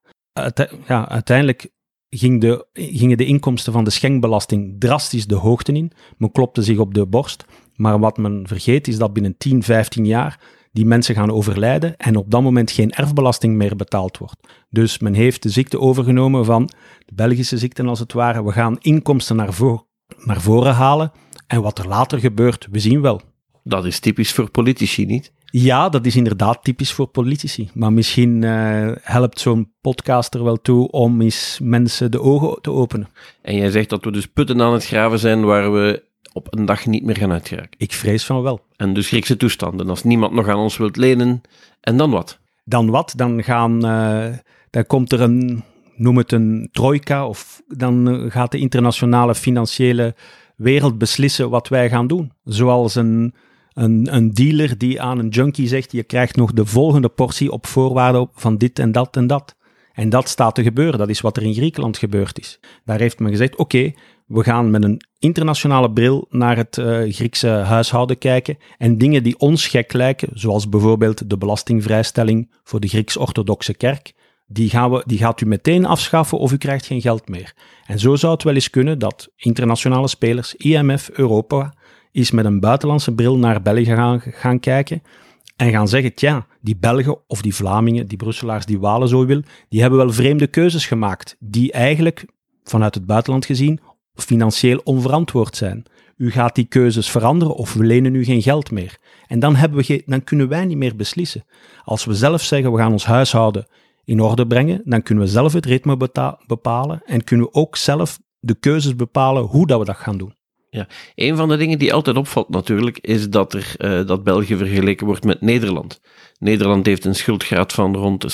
ja, 0.87 1.09
uiteindelijk 1.09 1.71
ging 2.09 2.41
de, 2.41 2.67
gingen 2.73 3.17
de 3.17 3.25
inkomsten 3.25 3.73
van 3.73 3.85
de 3.85 3.91
schenkbelasting 3.91 4.77
drastisch 4.79 5.27
de 5.27 5.35
hoogte 5.35 5.73
in. 5.73 5.93
Men 6.17 6.33
klopte 6.33 6.63
zich 6.63 6.79
op 6.79 6.95
de 6.95 7.07
borst. 7.07 7.45
Maar 7.75 7.99
wat 7.99 8.17
men 8.17 8.47
vergeet 8.47 8.89
is 8.89 8.99
dat 8.99 9.13
binnen 9.13 9.37
10, 9.37 9.63
15 9.63 10.07
jaar 10.07 10.41
die 10.73 10.87
mensen 10.87 11.15
gaan 11.15 11.31
overlijden 11.31 11.97
en 11.97 12.17
op 12.17 12.31
dat 12.31 12.43
moment 12.43 12.71
geen 12.71 12.91
erfbelasting 12.91 13.57
meer 13.57 13.77
betaald 13.77 14.19
wordt. 14.19 14.49
Dus 14.71 14.99
men 14.99 15.15
heeft 15.15 15.43
de 15.43 15.49
ziekte 15.49 15.81
overgenomen 15.81 16.45
van 16.45 16.71
de 17.07 17.15
Belgische 17.15 17.59
ziekte 17.59 17.83
als 17.83 17.99
het 17.99 18.13
ware. 18.13 18.45
We 18.45 18.53
gaan 18.53 18.79
inkomsten 18.81 19.37
naar, 19.37 19.55
naar 20.25 20.41
voren 20.41 20.75
halen 20.75 21.13
en 21.47 21.63
wat 21.63 21.79
er 21.79 21.89
later 21.89 22.21
gebeurt, 22.21 22.69
we 22.71 22.79
zien 22.79 23.01
wel. 23.01 23.21
Dat 23.63 23.85
is 23.85 24.01
typisch 24.01 24.33
voor 24.33 24.51
politici, 24.51 25.07
niet? 25.07 25.33
Ja, 25.45 25.89
dat 25.89 26.07
is 26.07 26.17
inderdaad 26.17 26.65
typisch 26.65 26.93
voor 26.93 27.07
politici. 27.07 27.71
Maar 27.75 27.93
misschien 27.93 28.43
uh, 28.43 28.93
helpt 29.01 29.41
zo'n 29.41 29.73
podcast 29.81 30.35
er 30.35 30.45
wel 30.45 30.57
toe 30.57 30.91
om 30.91 31.21
eens 31.21 31.59
mensen 31.63 32.11
de 32.11 32.21
ogen 32.21 32.63
te 32.63 32.71
openen. 32.71 33.09
En 33.43 33.57
jij 33.57 33.71
zegt 33.71 33.91
dat 33.91 34.05
we 34.05 34.13
dus 34.13 34.27
putten 34.27 34.63
aan 34.63 34.73
het 34.73 34.87
graven 34.87 35.19
zijn 35.19 35.45
waar 35.45 35.73
we 35.73 36.03
op 36.33 36.47
een 36.51 36.65
dag 36.65 36.87
niet 36.87 37.05
meer 37.05 37.17
gaan 37.17 37.33
uitgeraken. 37.33 37.75
Ik 37.77 37.93
vrees 37.93 38.25
van 38.25 38.43
wel. 38.43 38.61
En 38.77 38.93
dus 38.93 39.09
Griekse 39.09 39.37
toestanden. 39.37 39.89
Als 39.89 40.05
niemand 40.05 40.33
nog 40.33 40.49
aan 40.49 40.59
ons 40.59 40.77
wilt 40.77 40.97
lenen, 40.97 41.43
en 41.81 41.97
dan 41.97 42.11
wat? 42.11 42.39
Dan 42.65 42.91
wat? 42.91 43.13
Dan 43.17 43.43
gaan, 43.43 43.87
uh, 43.87 44.37
dan 44.71 44.87
komt 44.87 45.13
er 45.13 45.21
een, 45.21 45.63
noem 45.95 46.17
het 46.17 46.33
een 46.33 46.69
trojka, 46.73 47.27
of 47.27 47.63
dan 47.69 48.09
eh, 48.09 48.31
gaat 48.31 48.51
de 48.51 48.59
internationale 48.59 49.35
financiële 49.35 50.15
wereld 50.57 50.99
beslissen 50.99 51.51
wat 51.51 51.69
wij 51.69 51.89
gaan 51.89 52.07
doen. 52.07 52.33
Zoals 52.45 52.95
een 52.95 53.35
een, 53.77 54.15
een 54.15 54.31
dealer 54.31 54.79
die 54.79 55.01
aan 55.01 55.19
een 55.19 55.29
junkie 55.29 55.69
zegt: 55.69 55.93
je 55.93 56.03
krijgt 56.03 56.37
nog 56.37 56.53
de 56.53 56.67
volgende 56.67 57.09
portie 57.09 57.51
op 57.51 57.67
voorwaarde 57.67 58.29
van 58.33 58.57
dit 58.57 58.79
en 58.79 58.93
dat 58.93 59.17
en 59.17 59.27
dat. 59.27 59.57
En 59.93 60.09
dat 60.09 60.29
staat 60.29 60.55
te 60.55 60.63
gebeuren. 60.63 60.99
Dat 60.99 61.09
is 61.09 61.21
wat 61.21 61.37
er 61.37 61.43
in 61.43 61.55
Griekenland 61.55 61.99
gebeurd 61.99 62.39
is. 62.39 62.61
Daar 62.85 62.99
heeft 62.99 63.19
men 63.19 63.31
gezegd: 63.31 63.57
oké, 63.57 63.93
we 64.27 64.43
gaan 64.43 64.71
met 64.71 64.85
een 64.85 65.01
internationale 65.19 65.93
bril 65.93 66.27
naar 66.31 66.57
het 66.57 66.77
uh, 66.77 67.13
Griekse 67.13 67.49
huishouden 67.49 68.19
kijken 68.19 68.59
en 68.79 68.99
dingen 68.99 69.23
die 69.23 69.39
ons 69.39 69.67
gek 69.67 69.93
lijken, 69.93 70.29
zoals 70.33 70.69
bijvoorbeeld 70.69 71.31
de 71.31 71.39
belastingvrijstelling 71.39 72.51
voor 72.65 72.81
de 72.81 72.89
Grieks-orthodoxe 72.89 73.75
kerk, 73.75 74.13
die, 74.47 74.71
gaan 74.71 75.03
die 75.07 75.19
gaat 75.19 75.41
u 75.41 75.47
meteen 75.47 75.87
afschaffen 75.87 76.39
of 76.39 76.53
u 76.53 76.57
krijgt 76.57 76.87
geen 76.87 77.01
geld 77.01 77.29
meer. 77.29 77.55
En 77.87 77.99
zo 77.99 78.17
zou 78.17 78.33
het 78.33 78.43
wel 78.43 78.55
eens 78.55 78.71
kunnen 78.71 78.99
dat 78.99 79.33
internationale 79.37 80.09
spelers, 80.09 80.55
IMF, 80.55 81.09
Europa, 81.09 81.75
is 82.13 82.31
met 82.31 82.45
een 82.45 82.61
buitenlandse 82.61 83.15
bril 83.15 83.39
naar 83.39 83.63
België 83.63 83.85
gaan, 83.85 84.21
gaan 84.21 84.61
kijken 84.61 85.03
en 85.57 85.71
gaan 85.71 85.89
zeggen, 85.89 86.15
tja, 86.15 86.47
die 86.61 86.77
Belgen 86.77 87.19
of 87.27 87.43
die 87.43 87.55
Vlamingen, 87.55 88.07
die 88.07 88.17
Brusselaars, 88.17 88.67
die 88.67 88.79
Walen 88.79 89.09
zo 89.09 89.27
wil, 89.27 89.43
die 89.69 89.81
hebben 89.81 89.99
wel 89.99 90.13
vreemde 90.13 90.47
keuzes 90.47 90.87
gemaakt, 90.87 91.37
die 91.39 91.73
eigenlijk, 91.73 92.25
vanuit 92.65 92.95
het 92.95 93.07
buitenland 93.07 93.47
gezien, 93.47 93.81
financieel 94.15 94.81
onverantwoord 94.85 95.57
zijn. 95.57 95.85
U 96.17 96.31
gaat 96.31 96.55
die 96.55 96.65
keuzes 96.65 97.11
veranderen 97.11 97.55
of 97.55 97.75
we 97.75 97.85
lenen 97.85 98.15
u 98.15 98.25
geen 98.25 98.43
geld 98.43 98.71
meer. 98.71 98.99
En 99.27 99.41
dan, 99.41 99.57
hebben 99.57 99.85
we 99.85 100.03
dan 100.07 100.25
kunnen 100.25 100.49
wij 100.49 100.65
niet 100.65 100.77
meer 100.77 100.97
beslissen. 100.97 101.45
Als 101.85 102.05
we 102.05 102.15
zelf 102.15 102.43
zeggen, 102.43 102.73
we 102.73 102.79
gaan 102.79 102.93
ons 102.93 103.07
huishouden 103.07 103.67
in 104.07 104.21
orde 104.21 104.47
brengen, 104.47 104.83
dan 104.85 105.03
kunnen 105.03 105.25
we 105.25 105.31
zelf 105.31 105.53
het 105.53 105.67
ritme 105.67 105.97
bepalen 106.47 107.03
en 107.05 107.25
kunnen 107.25 107.47
we 107.47 107.53
ook 107.53 107.77
zelf 107.77 108.19
de 108.39 108.55
keuzes 108.55 108.97
bepalen 108.97 109.43
hoe 109.43 109.67
dat 109.67 109.79
we 109.79 109.85
dat 109.85 109.97
gaan 109.97 110.19
doen. 110.19 110.35
Ja, 110.71 110.87
een 111.15 111.37
van 111.37 111.49
de 111.49 111.57
dingen 111.57 111.79
die 111.79 111.93
altijd 111.93 112.17
opvalt 112.17 112.49
natuurlijk, 112.49 112.99
is 112.99 113.31
dat, 113.31 113.55
er, 113.55 113.75
uh, 113.79 114.07
dat 114.07 114.25
België 114.25 114.57
vergeleken 114.57 115.07
wordt 115.07 115.25
met 115.25 115.41
Nederland. 115.41 116.01
Nederland 116.39 116.87
heeft 116.87 117.05
een 117.05 117.15
schuldgraad 117.15 117.73
van 117.73 117.97
rond 117.97 118.21
de 118.21 118.31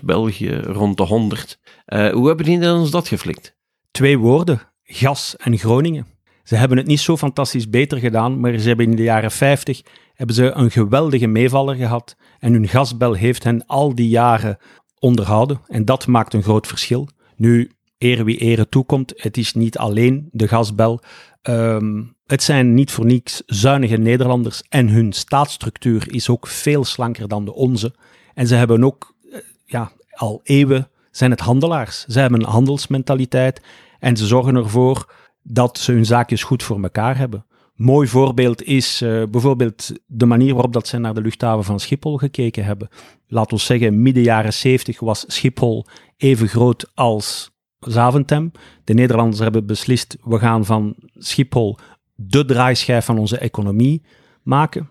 60%, 0.00 0.04
België 0.04 0.56
rond 0.56 0.96
de 0.96 1.06
100%. 1.06 1.60
Uh, 1.86 2.10
hoe 2.10 2.26
hebben 2.26 2.44
die 2.44 2.54
Nederlanders 2.54 2.90
dat 2.90 3.08
geflikt? 3.08 3.56
Twee 3.90 4.18
woorden, 4.18 4.60
gas 4.82 5.36
en 5.36 5.58
Groningen. 5.58 6.06
Ze 6.48 6.56
hebben 6.56 6.78
het 6.78 6.86
niet 6.86 7.00
zo 7.00 7.16
fantastisch 7.16 7.70
beter 7.70 7.98
gedaan, 7.98 8.40
maar 8.40 8.58
ze 8.58 8.68
hebben 8.68 8.90
in 8.90 8.96
de 8.96 9.02
jaren 9.02 9.30
50 9.30 9.82
hebben 10.14 10.36
ze 10.36 10.50
een 10.50 10.70
geweldige 10.70 11.26
meevaller 11.26 11.74
gehad 11.74 12.16
en 12.38 12.52
hun 12.52 12.68
gasbel 12.68 13.12
heeft 13.12 13.44
hen 13.44 13.66
al 13.66 13.94
die 13.94 14.08
jaren 14.08 14.58
onderhouden 14.98 15.60
en 15.66 15.84
dat 15.84 16.06
maakt 16.06 16.34
een 16.34 16.42
groot 16.42 16.66
verschil. 16.66 17.08
Nu, 17.36 17.70
ere 17.98 18.24
wie 18.24 18.38
ere 18.38 18.68
toekomt, 18.68 19.12
het 19.16 19.36
is 19.36 19.54
niet 19.54 19.78
alleen 19.78 20.28
de 20.32 20.48
gasbel, 20.48 21.00
Ehm, 21.48 22.02
het 22.26 22.42
zijn 22.42 22.74
niet 22.74 22.90
voor 22.90 23.04
niets 23.04 23.42
zuinige 23.46 23.96
Nederlanders 23.96 24.62
en 24.68 24.88
hun 24.88 25.12
staatsstructuur 25.12 26.12
is 26.12 26.28
ook 26.28 26.46
veel 26.46 26.84
slanker 26.84 27.28
dan 27.28 27.44
de 27.44 27.54
onze. 27.54 27.94
En 28.34 28.46
ze 28.46 28.54
hebben 28.54 28.84
ook 28.84 29.14
eh, 29.30 29.38
ja, 29.64 29.92
al 30.10 30.40
eeuwen 30.42 30.90
zijn 31.10 31.30
het 31.30 31.40
handelaars. 31.40 32.04
Ze 32.04 32.20
hebben 32.20 32.40
een 32.40 32.46
handelsmentaliteit 32.46 33.62
en 33.98 34.16
ze 34.16 34.26
zorgen 34.26 34.54
ervoor 34.54 35.12
dat 35.50 35.78
ze 35.78 35.92
hun 35.92 36.06
zaakjes 36.06 36.42
goed 36.42 36.62
voor 36.62 36.82
elkaar 36.82 37.16
hebben. 37.16 37.46
Mooi 37.74 38.08
voorbeeld 38.08 38.62
is 38.62 39.02
uh, 39.02 39.22
bijvoorbeeld 39.30 39.92
de 40.06 40.26
manier 40.26 40.52
waarop 40.52 40.72
dat 40.72 40.86
ze 40.86 40.98
naar 40.98 41.14
de 41.14 41.20
luchthaven 41.20 41.64
van 41.64 41.80
Schiphol 41.80 42.16
gekeken 42.16 42.64
hebben. 42.64 42.88
Laat 43.26 43.52
ons 43.52 43.64
zeggen, 43.64 44.02
midden 44.02 44.22
jaren 44.22 44.52
70 44.52 45.00
was 45.00 45.24
Schiphol 45.26 45.86
even 46.16 46.48
groot 46.48 46.90
als 46.94 47.50
Zaventem. 47.78 48.52
De 48.84 48.94
Nederlanders 48.94 49.38
hebben 49.38 49.66
beslist, 49.66 50.16
we 50.22 50.38
gaan 50.38 50.64
van 50.64 50.94
Schiphol 51.14 51.78
de 52.14 52.44
draaischijf 52.44 53.04
van 53.04 53.18
onze 53.18 53.38
economie 53.38 54.02
maken. 54.42 54.90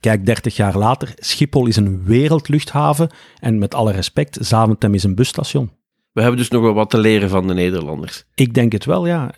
Kijk, 0.00 0.26
30 0.26 0.56
jaar 0.56 0.78
later, 0.78 1.12
Schiphol 1.16 1.66
is 1.66 1.76
een 1.76 2.04
wereldluchthaven 2.04 3.10
en 3.38 3.58
met 3.58 3.74
alle 3.74 3.92
respect, 3.92 4.38
Zaventem 4.40 4.94
is 4.94 5.04
een 5.04 5.14
busstation. 5.14 5.70
We 6.12 6.20
hebben 6.20 6.38
dus 6.38 6.48
nog 6.48 6.62
wel 6.62 6.74
wat 6.74 6.90
te 6.90 6.98
leren 6.98 7.28
van 7.28 7.46
de 7.46 7.54
Nederlanders. 7.54 8.24
Ik 8.34 8.54
denk 8.54 8.72
het 8.72 8.84
wel, 8.84 9.06
ja. 9.06 9.34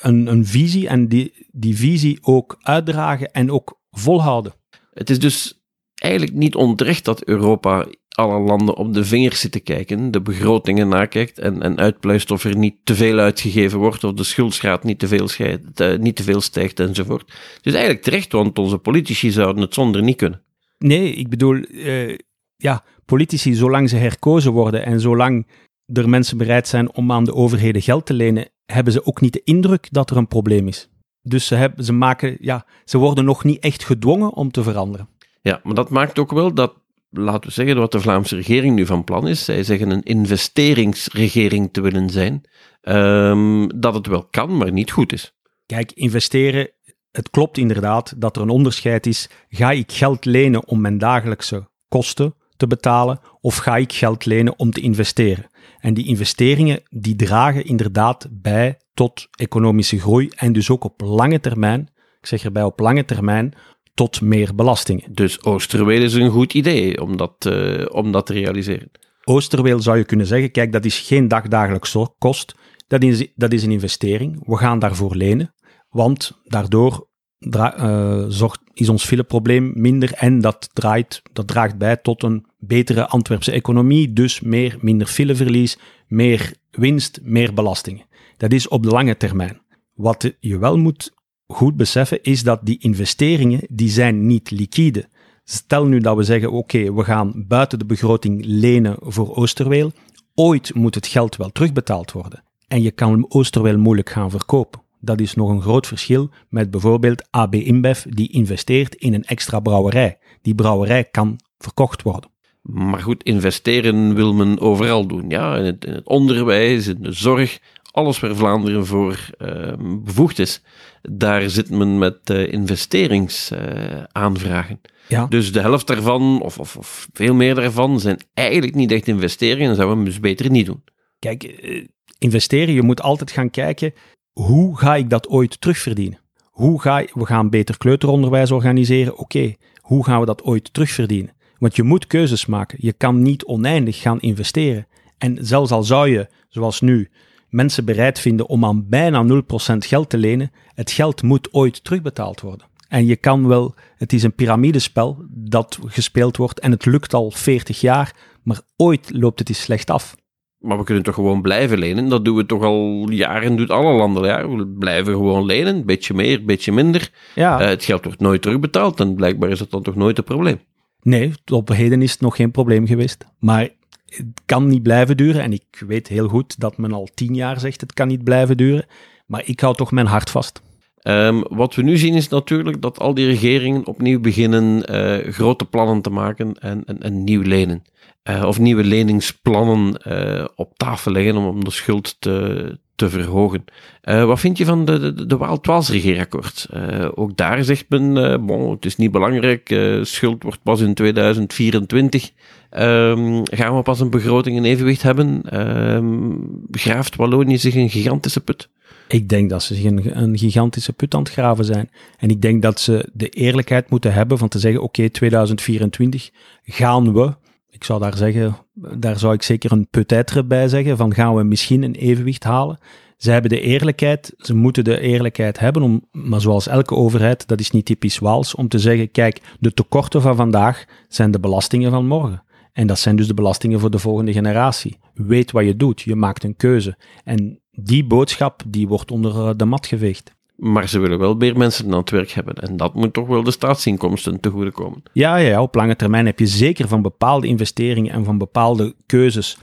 Een, 0.00 0.26
een 0.26 0.46
visie 0.46 0.88
en 0.88 1.08
die, 1.08 1.46
die 1.50 1.76
visie 1.76 2.18
ook 2.20 2.58
uitdragen 2.60 3.32
en 3.32 3.50
ook 3.50 3.80
volhouden. 3.90 4.52
Het 4.92 5.10
is 5.10 5.18
dus 5.18 5.62
eigenlijk 5.94 6.32
niet 6.32 6.54
onterecht 6.54 7.04
dat 7.04 7.24
Europa 7.24 7.86
alle 8.08 8.38
landen 8.38 8.76
op 8.76 8.94
de 8.94 9.04
vingers 9.04 9.40
zit 9.40 9.52
te 9.52 9.60
kijken, 9.60 10.10
de 10.10 10.20
begrotingen 10.20 10.88
nakijkt 10.88 11.38
en, 11.38 11.62
en 11.62 11.78
uitpluist 11.78 12.30
of 12.30 12.44
er 12.44 12.56
niet 12.56 12.76
te 12.84 12.94
veel 12.94 13.18
uitgegeven 13.18 13.78
wordt 13.78 14.04
of 14.04 14.12
de 14.12 14.24
schuldsgraad 14.24 14.84
niet 14.84 14.98
te 14.98 15.08
veel, 15.08 15.28
scheidt, 15.28 15.80
uh, 15.80 15.98
niet 15.98 16.16
te 16.16 16.22
veel 16.22 16.40
stijgt 16.40 16.80
enzovoort. 16.80 17.32
Dus 17.60 17.72
eigenlijk 17.72 18.04
terecht, 18.04 18.32
want 18.32 18.58
onze 18.58 18.78
politici 18.78 19.30
zouden 19.30 19.62
het 19.62 19.74
zonder 19.74 20.02
niet 20.02 20.16
kunnen. 20.16 20.42
Nee, 20.78 21.12
ik 21.12 21.28
bedoel, 21.28 21.56
uh, 21.68 22.18
ja, 22.56 22.84
politici, 23.04 23.54
zolang 23.54 23.88
ze 23.88 23.96
herkozen 23.96 24.52
worden 24.52 24.84
en 24.84 25.00
zolang 25.00 25.46
er 25.92 26.08
mensen 26.08 26.36
bereid 26.36 26.68
zijn 26.68 26.94
om 26.94 27.12
aan 27.12 27.24
de 27.24 27.34
overheden 27.34 27.82
geld 27.82 28.06
te 28.06 28.14
lenen, 28.14 28.48
hebben 28.66 28.92
ze 28.92 29.06
ook 29.06 29.20
niet 29.20 29.32
de 29.32 29.42
indruk 29.44 29.88
dat 29.90 30.10
er 30.10 30.16
een 30.16 30.28
probleem 30.28 30.68
is. 30.68 30.88
Dus 31.22 31.46
ze, 31.46 31.54
hebben, 31.54 31.84
ze, 31.84 31.92
maken, 31.92 32.36
ja, 32.40 32.66
ze 32.84 32.98
worden 32.98 33.24
nog 33.24 33.44
niet 33.44 33.58
echt 33.58 33.84
gedwongen 33.84 34.32
om 34.32 34.50
te 34.50 34.62
veranderen. 34.62 35.08
Ja, 35.42 35.60
maar 35.62 35.74
dat 35.74 35.90
maakt 35.90 36.18
ook 36.18 36.32
wel 36.32 36.54
dat 36.54 36.80
laten 37.10 37.48
we 37.48 37.54
zeggen, 37.54 37.76
wat 37.76 37.92
de 37.92 38.00
Vlaamse 38.00 38.36
regering 38.36 38.76
nu 38.76 38.86
van 38.86 39.04
plan 39.04 39.28
is. 39.28 39.44
Zij 39.44 39.62
zeggen 39.62 39.90
een 39.90 40.02
investeringsregering 40.02 41.72
te 41.72 41.80
willen 41.80 42.10
zijn. 42.10 42.44
Um, 42.82 43.80
dat 43.80 43.94
het 43.94 44.06
wel 44.06 44.24
kan, 44.24 44.56
maar 44.56 44.72
niet 44.72 44.90
goed 44.90 45.12
is. 45.12 45.34
Kijk, 45.66 45.92
investeren, 45.92 46.70
het 47.10 47.30
klopt 47.30 47.58
inderdaad 47.58 48.14
dat 48.16 48.36
er 48.36 48.42
een 48.42 48.48
onderscheid 48.48 49.06
is. 49.06 49.28
Ga 49.48 49.70
ik 49.70 49.92
geld 49.92 50.24
lenen 50.24 50.66
om 50.66 50.80
mijn 50.80 50.98
dagelijkse 50.98 51.68
kosten 51.88 52.34
te 52.62 52.76
betalen 52.76 53.20
of 53.40 53.56
ga 53.56 53.76
ik 53.76 53.92
geld 53.92 54.24
lenen 54.24 54.58
om 54.58 54.70
te 54.70 54.80
investeren? 54.80 55.46
En 55.78 55.94
die 55.94 56.06
investeringen 56.06 56.82
die 56.90 57.16
dragen 57.16 57.64
inderdaad 57.64 58.28
bij 58.30 58.76
tot 58.94 59.28
economische 59.30 60.00
groei 60.00 60.30
en 60.34 60.52
dus 60.52 60.70
ook 60.70 60.84
op 60.84 61.00
lange 61.00 61.40
termijn, 61.40 61.80
ik 62.20 62.26
zeg 62.26 62.44
erbij 62.44 62.62
op 62.62 62.78
lange 62.78 63.04
termijn, 63.04 63.54
tot 63.94 64.20
meer 64.20 64.54
belastingen. 64.54 65.14
Dus 65.14 65.44
Oosterweel 65.44 66.02
is 66.02 66.14
een 66.14 66.30
goed 66.30 66.54
idee 66.54 67.02
om 67.02 67.16
dat, 67.16 67.46
uh, 67.46 67.86
om 67.90 68.12
dat 68.12 68.26
te 68.26 68.32
realiseren. 68.32 68.90
Oosterweel 69.24 69.80
zou 69.80 69.96
je 69.96 70.04
kunnen 70.04 70.26
zeggen, 70.26 70.50
kijk, 70.50 70.72
dat 70.72 70.84
is 70.84 70.98
geen 70.98 71.28
dagdagelijks 71.28 71.96
kost, 72.18 72.54
dat 72.86 73.02
is, 73.02 73.28
dat 73.34 73.52
is 73.52 73.62
een 73.62 73.70
investering. 73.70 74.46
We 74.46 74.56
gaan 74.56 74.78
daarvoor 74.78 75.16
lenen, 75.16 75.54
want 75.88 76.40
daardoor 76.44 77.08
uh, 77.38 78.24
zorgt, 78.28 78.60
is 78.72 78.88
ons 78.88 79.04
fileprobleem 79.04 79.72
minder 79.74 80.12
en 80.12 80.40
dat, 80.40 80.70
draait, 80.72 81.22
dat 81.32 81.46
draagt 81.46 81.78
bij 81.78 81.96
tot 81.96 82.22
een 82.22 82.46
betere 82.64 83.08
Antwerpse 83.08 83.50
economie, 83.50 84.12
dus 84.12 84.40
meer, 84.40 84.78
minder 84.80 85.06
fileverlies, 85.06 85.78
meer 86.06 86.54
winst, 86.70 87.20
meer 87.22 87.54
belastingen. 87.54 88.06
Dat 88.36 88.52
is 88.52 88.68
op 88.68 88.82
de 88.82 88.88
lange 88.88 89.16
termijn. 89.16 89.60
Wat 89.94 90.34
je 90.40 90.58
wel 90.58 90.78
moet 90.78 91.12
goed 91.46 91.76
beseffen 91.76 92.22
is 92.22 92.42
dat 92.42 92.60
die 92.62 92.78
investeringen, 92.78 93.60
die 93.68 93.88
zijn 93.88 94.26
niet 94.26 94.50
liquide. 94.50 95.08
Stel 95.44 95.86
nu 95.86 95.98
dat 95.98 96.16
we 96.16 96.22
zeggen, 96.22 96.52
oké, 96.52 96.94
we 96.94 97.04
gaan 97.04 97.44
buiten 97.48 97.78
de 97.78 97.84
begroting 97.84 98.42
lenen 98.44 98.96
voor 99.00 99.36
Oosterweel. 99.36 99.92
Ooit 100.34 100.74
moet 100.74 100.94
het 100.94 101.06
geld 101.06 101.36
wel 101.36 101.50
terugbetaald 101.50 102.12
worden. 102.12 102.42
En 102.68 102.82
je 102.82 102.90
kan 102.90 103.24
Oosterweel 103.28 103.78
moeilijk 103.78 104.10
gaan 104.10 104.30
verkopen. 104.30 104.82
Dat 105.00 105.20
is 105.20 105.34
nog 105.34 105.48
een 105.48 105.62
groot 105.62 105.86
verschil 105.86 106.30
met 106.48 106.70
bijvoorbeeld 106.70 107.26
AB 107.30 107.54
InBev, 107.54 108.02
die 108.02 108.32
investeert 108.32 108.94
in 108.94 109.14
een 109.14 109.24
extra 109.24 109.60
brouwerij. 109.60 110.18
Die 110.42 110.54
brouwerij 110.54 111.04
kan 111.04 111.40
verkocht 111.58 112.02
worden. 112.02 112.31
Maar 112.62 113.00
goed, 113.00 113.22
investeren 113.22 114.14
wil 114.14 114.34
men 114.34 114.60
overal 114.60 115.06
doen. 115.06 115.24
Ja, 115.28 115.56
in 115.56 115.64
het, 115.64 115.84
in 115.84 115.92
het 115.92 116.06
onderwijs, 116.06 116.86
in 116.86 117.02
de 117.02 117.12
zorg, 117.12 117.58
alles 117.90 118.20
waar 118.20 118.36
Vlaanderen 118.36 118.86
voor 118.86 119.30
uh, 119.38 119.72
bevoegd 120.02 120.38
is, 120.38 120.62
daar 121.02 121.50
zit 121.50 121.70
men 121.70 121.98
met 121.98 122.30
uh, 122.30 122.52
investeringsaanvragen. 122.52 124.80
Uh, 124.84 124.90
ja. 125.08 125.26
Dus 125.26 125.52
de 125.52 125.60
helft 125.60 125.86
daarvan, 125.86 126.42
of, 126.42 126.58
of, 126.58 126.76
of, 126.76 127.08
veel 127.12 127.34
meer 127.34 127.54
daarvan, 127.54 128.00
zijn 128.00 128.18
eigenlijk 128.34 128.74
niet 128.74 128.92
echt 128.92 129.08
investeringen 129.08 129.70
en 129.70 129.76
zouden 129.76 129.98
we 129.98 130.04
dus 130.04 130.20
beter 130.20 130.50
niet 130.50 130.66
doen. 130.66 130.84
Kijk, 131.18 131.42
eh, 131.42 131.86
investeren, 132.18 132.74
je 132.74 132.82
moet 132.82 133.02
altijd 133.02 133.30
gaan 133.30 133.50
kijken, 133.50 133.92
hoe 134.32 134.78
ga 134.78 134.96
ik 134.96 135.10
dat 135.10 135.28
ooit 135.28 135.60
terugverdienen? 135.60 136.20
Hoe 136.50 136.80
ga 136.80 137.04
we 137.12 137.26
gaan 137.26 137.50
beter 137.50 137.78
kleuteronderwijs 137.78 138.50
organiseren, 138.50 139.18
oké, 139.18 139.54
hoe 139.80 140.04
gaan 140.04 140.20
we 140.20 140.26
dat 140.26 140.42
ooit 140.42 140.72
terugverdienen? 140.72 141.32
Want 141.62 141.76
je 141.76 141.82
moet 141.82 142.06
keuzes 142.06 142.46
maken. 142.46 142.78
Je 142.80 142.92
kan 142.92 143.22
niet 143.22 143.44
oneindig 143.44 144.00
gaan 144.00 144.20
investeren. 144.20 144.86
En 145.18 145.38
zelfs 145.40 145.70
al 145.70 145.82
zou 145.82 146.08
je, 146.08 146.28
zoals 146.48 146.80
nu, 146.80 147.10
mensen 147.48 147.84
bereid 147.84 148.18
vinden 148.18 148.48
om 148.48 148.64
aan 148.64 148.88
bijna 148.88 149.24
0% 149.24 149.76
geld 149.78 150.10
te 150.10 150.16
lenen, 150.18 150.52
het 150.74 150.90
geld 150.90 151.22
moet 151.22 151.48
ooit 151.52 151.84
terugbetaald 151.84 152.40
worden. 152.40 152.66
En 152.88 153.06
je 153.06 153.16
kan 153.16 153.48
wel, 153.48 153.74
het 153.96 154.12
is 154.12 154.22
een 154.22 154.34
piramidespel 154.34 155.24
dat 155.28 155.78
gespeeld 155.86 156.36
wordt 156.36 156.60
en 156.60 156.70
het 156.70 156.84
lukt 156.84 157.14
al 157.14 157.30
40 157.30 157.80
jaar, 157.80 158.14
maar 158.42 158.60
ooit 158.76 159.10
loopt 159.12 159.38
het 159.38 159.48
eens 159.48 159.62
slecht 159.62 159.90
af. 159.90 160.16
Maar 160.58 160.78
we 160.78 160.84
kunnen 160.84 161.02
toch 161.02 161.14
gewoon 161.14 161.42
blijven 161.42 161.78
lenen? 161.78 162.08
Dat 162.08 162.24
doen 162.24 162.36
we 162.36 162.46
toch 162.46 162.62
al 162.62 163.10
jaren, 163.10 163.56
doet 163.56 163.70
alle 163.70 163.92
landen. 163.92 164.24
Ja? 164.24 164.48
We 164.48 164.66
blijven 164.66 165.12
gewoon 165.12 165.44
lenen, 165.44 165.86
beetje 165.86 166.14
meer, 166.14 166.44
beetje 166.44 166.72
minder. 166.72 167.10
Ja. 167.34 167.60
Uh, 167.60 167.66
het 167.66 167.84
geld 167.84 168.04
wordt 168.04 168.20
nooit 168.20 168.42
terugbetaald 168.42 169.00
en 169.00 169.14
blijkbaar 169.14 169.50
is 169.50 169.58
dat 169.58 169.70
dan 169.70 169.82
toch 169.82 169.94
nooit 169.94 170.18
een 170.18 170.24
probleem. 170.24 170.60
Nee, 171.02 171.32
op 171.52 171.68
heden 171.68 172.02
is 172.02 172.12
het 172.12 172.20
nog 172.20 172.36
geen 172.36 172.50
probleem 172.50 172.86
geweest. 172.86 173.24
Maar 173.38 173.68
het 174.06 174.26
kan 174.46 174.66
niet 174.66 174.82
blijven 174.82 175.16
duren. 175.16 175.42
En 175.42 175.52
ik 175.52 175.82
weet 175.86 176.08
heel 176.08 176.28
goed 176.28 176.60
dat 176.60 176.76
men 176.76 176.92
al 176.92 177.08
tien 177.14 177.34
jaar 177.34 177.60
zegt 177.60 177.80
het 177.80 177.92
kan 177.92 178.08
niet 178.08 178.24
blijven 178.24 178.56
duren. 178.56 178.86
Maar 179.26 179.42
ik 179.44 179.60
hou 179.60 179.74
toch 179.74 179.92
mijn 179.92 180.06
hart 180.06 180.30
vast. 180.30 180.62
Um, 181.02 181.44
wat 181.48 181.74
we 181.74 181.82
nu 181.82 181.96
zien 181.96 182.14
is 182.14 182.28
natuurlijk 182.28 182.82
dat 182.82 182.98
al 182.98 183.14
die 183.14 183.26
regeringen 183.26 183.86
opnieuw 183.86 184.20
beginnen 184.20 184.94
uh, 184.94 185.32
grote 185.32 185.64
plannen 185.64 186.02
te 186.02 186.10
maken 186.10 186.54
en, 186.58 186.84
en, 186.84 186.98
en 186.98 187.24
nieuw 187.24 187.42
lenen. 187.42 187.82
Uh, 188.30 188.44
of 188.46 188.58
nieuwe 188.58 188.84
leningsplannen 188.84 190.00
uh, 190.08 190.44
op 190.54 190.72
tafel 190.76 191.12
leggen 191.12 191.36
om, 191.36 191.46
om 191.46 191.64
de 191.64 191.70
schuld 191.70 192.16
te, 192.18 192.78
te 192.94 193.10
verhogen. 193.10 193.64
Uh, 194.04 194.24
wat 194.24 194.40
vind 194.40 194.58
je 194.58 194.64
van 194.64 194.84
de, 194.84 195.14
de, 195.14 195.26
de 195.26 195.36
Waal-Twaals 195.36 195.90
regeerakkoord? 195.90 196.68
ook 197.14 197.36
daar 197.36 197.64
zegt 197.64 197.84
men, 197.88 198.46
bon, 198.46 198.70
het 198.70 198.84
is 198.84 198.96
niet 198.96 199.10
belangrijk, 199.10 199.76
schuld 200.02 200.42
wordt 200.42 200.62
pas 200.62 200.80
in 200.80 200.94
2024. 200.94 202.30
Um, 202.78 203.42
gaan 203.44 203.76
we 203.76 203.82
pas 203.82 204.00
een 204.00 204.10
begroting 204.10 204.56
in 204.56 204.64
evenwicht 204.64 205.02
hebben? 205.02 205.60
Um, 205.60 206.64
graaft 206.70 207.16
Wallonië 207.16 207.58
zich 207.58 207.74
een 207.74 207.90
gigantische 207.90 208.40
put? 208.40 208.68
Ik 209.08 209.28
denk 209.28 209.50
dat 209.50 209.62
ze 209.62 209.74
zich 209.74 209.84
een, 209.84 210.22
een, 210.22 210.38
gigantische 210.38 210.92
put 210.92 211.14
aan 211.14 211.22
het 211.22 211.32
graven 211.32 211.64
zijn. 211.64 211.90
En 212.18 212.30
ik 212.30 212.42
denk 212.42 212.62
dat 212.62 212.80
ze 212.80 213.08
de 213.12 213.28
eerlijkheid 213.28 213.90
moeten 213.90 214.12
hebben 214.12 214.38
van 214.38 214.48
te 214.48 214.58
zeggen, 214.58 214.82
oké, 214.82 215.00
okay, 215.00 215.10
2024 215.10 216.30
gaan 216.64 217.12
we, 217.12 217.34
ik 217.72 217.84
zou 217.84 218.00
daar 218.00 218.16
zeggen, 218.16 218.56
daar 218.74 219.18
zou 219.18 219.34
ik 219.34 219.42
zeker 219.42 219.72
een 219.72 219.88
peut-être 219.90 220.44
bij 220.44 220.68
zeggen, 220.68 220.96
van 220.96 221.14
gaan 221.14 221.34
we 221.34 221.42
misschien 221.42 221.82
een 221.82 221.94
evenwicht 221.94 222.44
halen. 222.44 222.78
Ze 223.16 223.30
hebben 223.30 223.50
de 223.50 223.60
eerlijkheid, 223.60 224.34
ze 224.36 224.54
moeten 224.54 224.84
de 224.84 225.00
eerlijkheid 225.00 225.58
hebben, 225.58 225.82
om, 225.82 226.06
maar 226.10 226.40
zoals 226.40 226.66
elke 226.66 226.94
overheid, 226.94 227.48
dat 227.48 227.60
is 227.60 227.70
niet 227.70 227.84
typisch 227.84 228.18
Waals, 228.18 228.54
om 228.54 228.68
te 228.68 228.78
zeggen, 228.78 229.10
kijk, 229.10 229.40
de 229.60 229.72
tekorten 229.72 230.22
van 230.22 230.36
vandaag 230.36 230.84
zijn 231.08 231.30
de 231.30 231.40
belastingen 231.40 231.90
van 231.90 232.06
morgen. 232.06 232.42
En 232.72 232.86
dat 232.86 232.98
zijn 232.98 233.16
dus 233.16 233.26
de 233.26 233.34
belastingen 233.34 233.80
voor 233.80 233.90
de 233.90 233.98
volgende 233.98 234.32
generatie. 234.32 234.98
Weet 235.14 235.50
wat 235.50 235.64
je 235.64 235.76
doet, 235.76 236.00
je 236.00 236.16
maakt 236.16 236.44
een 236.44 236.56
keuze. 236.56 236.96
En 237.24 237.60
die 237.70 238.04
boodschap 238.04 238.62
die 238.66 238.88
wordt 238.88 239.10
onder 239.10 239.56
de 239.56 239.64
mat 239.64 239.86
geveegd. 239.86 240.34
Maar 240.56 240.88
ze 240.88 240.98
willen 240.98 241.18
wel 241.18 241.34
meer 241.34 241.56
mensen 241.56 241.92
aan 241.92 241.98
het 241.98 242.10
werk 242.10 242.30
hebben. 242.30 242.54
En 242.54 242.76
dat 242.76 242.94
moet 242.94 243.12
toch 243.12 243.26
wel 243.26 243.42
de 243.42 243.50
staatsinkomsten 243.50 244.40
te 244.40 244.50
goede 244.50 244.70
komen. 244.70 245.02
Ja, 245.12 245.36
ja, 245.36 245.62
op 245.62 245.74
lange 245.74 245.96
termijn 245.96 246.26
heb 246.26 246.38
je 246.38 246.46
zeker 246.46 246.88
van 246.88 247.02
bepaalde 247.02 247.46
investeringen 247.46 248.12
en 248.12 248.24
van 248.24 248.38
bepaalde 248.38 248.94
keuzes 249.06 249.58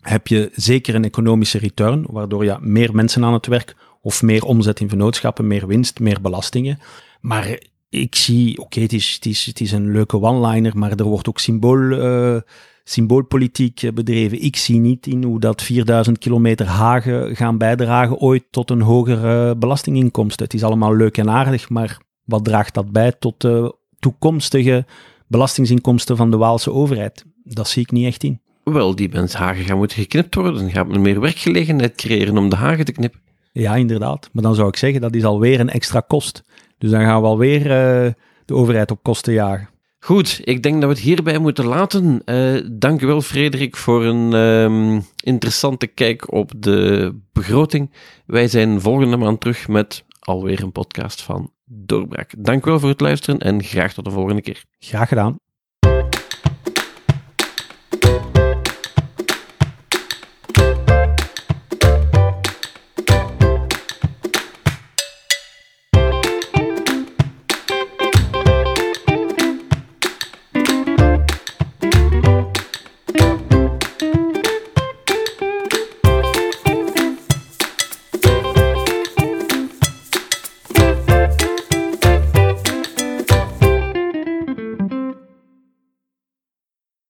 heb 0.00 0.26
je 0.26 0.50
zeker 0.54 0.94
een 0.94 1.04
economische 1.04 1.58
return, 1.58 2.06
waardoor 2.10 2.44
je 2.44 2.56
meer 2.60 2.94
mensen 2.94 3.24
aan 3.24 3.32
het 3.32 3.46
werk 3.46 3.76
of 4.00 4.22
meer 4.22 4.44
omzet 4.44 4.80
in 4.80 4.88
vennootschappen, 4.88 5.46
meer 5.46 5.66
winst, 5.66 6.00
meer 6.00 6.20
belastingen. 6.20 6.78
Maar 7.20 7.58
ik 7.88 8.14
zie, 8.14 8.58
oké, 8.58 8.80
het, 8.80 8.92
is, 8.92 9.14
het, 9.14 9.26
is, 9.26 9.46
het 9.46 9.60
is 9.60 9.72
een 9.72 9.92
leuke 9.92 10.20
one-liner, 10.20 10.78
maar 10.78 10.90
er 10.90 11.04
wordt 11.04 11.28
ook 11.28 11.38
symbool, 11.38 11.80
uh, 11.80 12.40
symboolpolitiek 12.88 13.90
bedreven. 13.94 14.42
Ik 14.42 14.56
zie 14.56 14.78
niet 14.78 15.06
in 15.06 15.22
hoe 15.24 15.40
dat 15.40 15.62
4000 15.62 16.18
kilometer 16.18 16.66
hagen 16.66 17.36
gaan 17.36 17.58
bijdragen 17.58 18.16
ooit 18.16 18.44
tot 18.50 18.70
een 18.70 18.80
hogere 18.80 19.56
belastinginkomsten. 19.56 20.44
Het 20.44 20.54
is 20.54 20.62
allemaal 20.62 20.96
leuk 20.96 21.18
en 21.18 21.30
aardig, 21.30 21.68
maar 21.68 21.98
wat 22.24 22.44
draagt 22.44 22.74
dat 22.74 22.92
bij 22.92 23.12
tot 23.12 23.40
de 23.40 23.76
toekomstige 23.98 24.84
belastingsinkomsten 25.26 26.16
van 26.16 26.30
de 26.30 26.36
Waalse 26.36 26.72
overheid? 26.72 27.24
Dat 27.44 27.68
zie 27.68 27.82
ik 27.82 27.90
niet 27.90 28.06
echt 28.06 28.22
in. 28.22 28.40
Wel, 28.64 28.94
die 28.94 29.08
mensen 29.08 29.40
hagen 29.40 29.64
gaan 29.64 29.76
moeten 29.76 29.96
geknipt 29.96 30.34
worden. 30.34 30.54
Dan 30.54 30.70
gaat 30.70 30.88
men 30.88 31.00
meer 31.00 31.20
werkgelegenheid 31.20 31.94
creëren 31.94 32.38
om 32.38 32.48
de 32.48 32.56
hagen 32.56 32.84
te 32.84 32.92
knippen. 32.92 33.20
Ja, 33.52 33.74
inderdaad. 33.74 34.30
Maar 34.32 34.42
dan 34.42 34.54
zou 34.54 34.68
ik 34.68 34.76
zeggen, 34.76 35.00
dat 35.00 35.14
is 35.14 35.24
alweer 35.24 35.60
een 35.60 35.70
extra 35.70 36.00
kost. 36.00 36.42
Dus 36.78 36.90
dan 36.90 37.00
gaan 37.00 37.20
we 37.20 37.26
alweer 37.26 37.60
uh, 37.60 38.12
de 38.44 38.54
overheid 38.54 38.90
op 38.90 39.02
kosten 39.02 39.32
jagen. 39.32 39.68
Goed, 39.98 40.40
ik 40.44 40.62
denk 40.62 40.80
dat 40.80 40.90
we 40.90 40.96
het 40.96 41.04
hierbij 41.04 41.38
moeten 41.38 41.66
laten. 41.66 42.22
Uh, 42.24 42.60
dank 42.72 43.00
u 43.00 43.06
wel, 43.06 43.20
Frederik, 43.20 43.76
voor 43.76 44.04
een 44.04 44.32
um, 44.32 45.02
interessante 45.22 45.86
kijk 45.86 46.32
op 46.32 46.52
de 46.56 47.12
begroting. 47.32 47.90
Wij 48.26 48.48
zijn 48.48 48.80
volgende 48.80 49.16
maand 49.16 49.40
terug 49.40 49.68
met 49.68 50.04
alweer 50.18 50.62
een 50.62 50.72
podcast 50.72 51.22
van 51.22 51.52
Doorbraak. 51.64 52.34
Dank 52.38 52.66
u 52.66 52.70
wel 52.70 52.80
voor 52.80 52.88
het 52.88 53.00
luisteren 53.00 53.40
en 53.40 53.62
graag 53.62 53.92
tot 53.92 54.04
de 54.04 54.10
volgende 54.10 54.42
keer. 54.42 54.64
Graag 54.78 55.08
gedaan. 55.08 55.36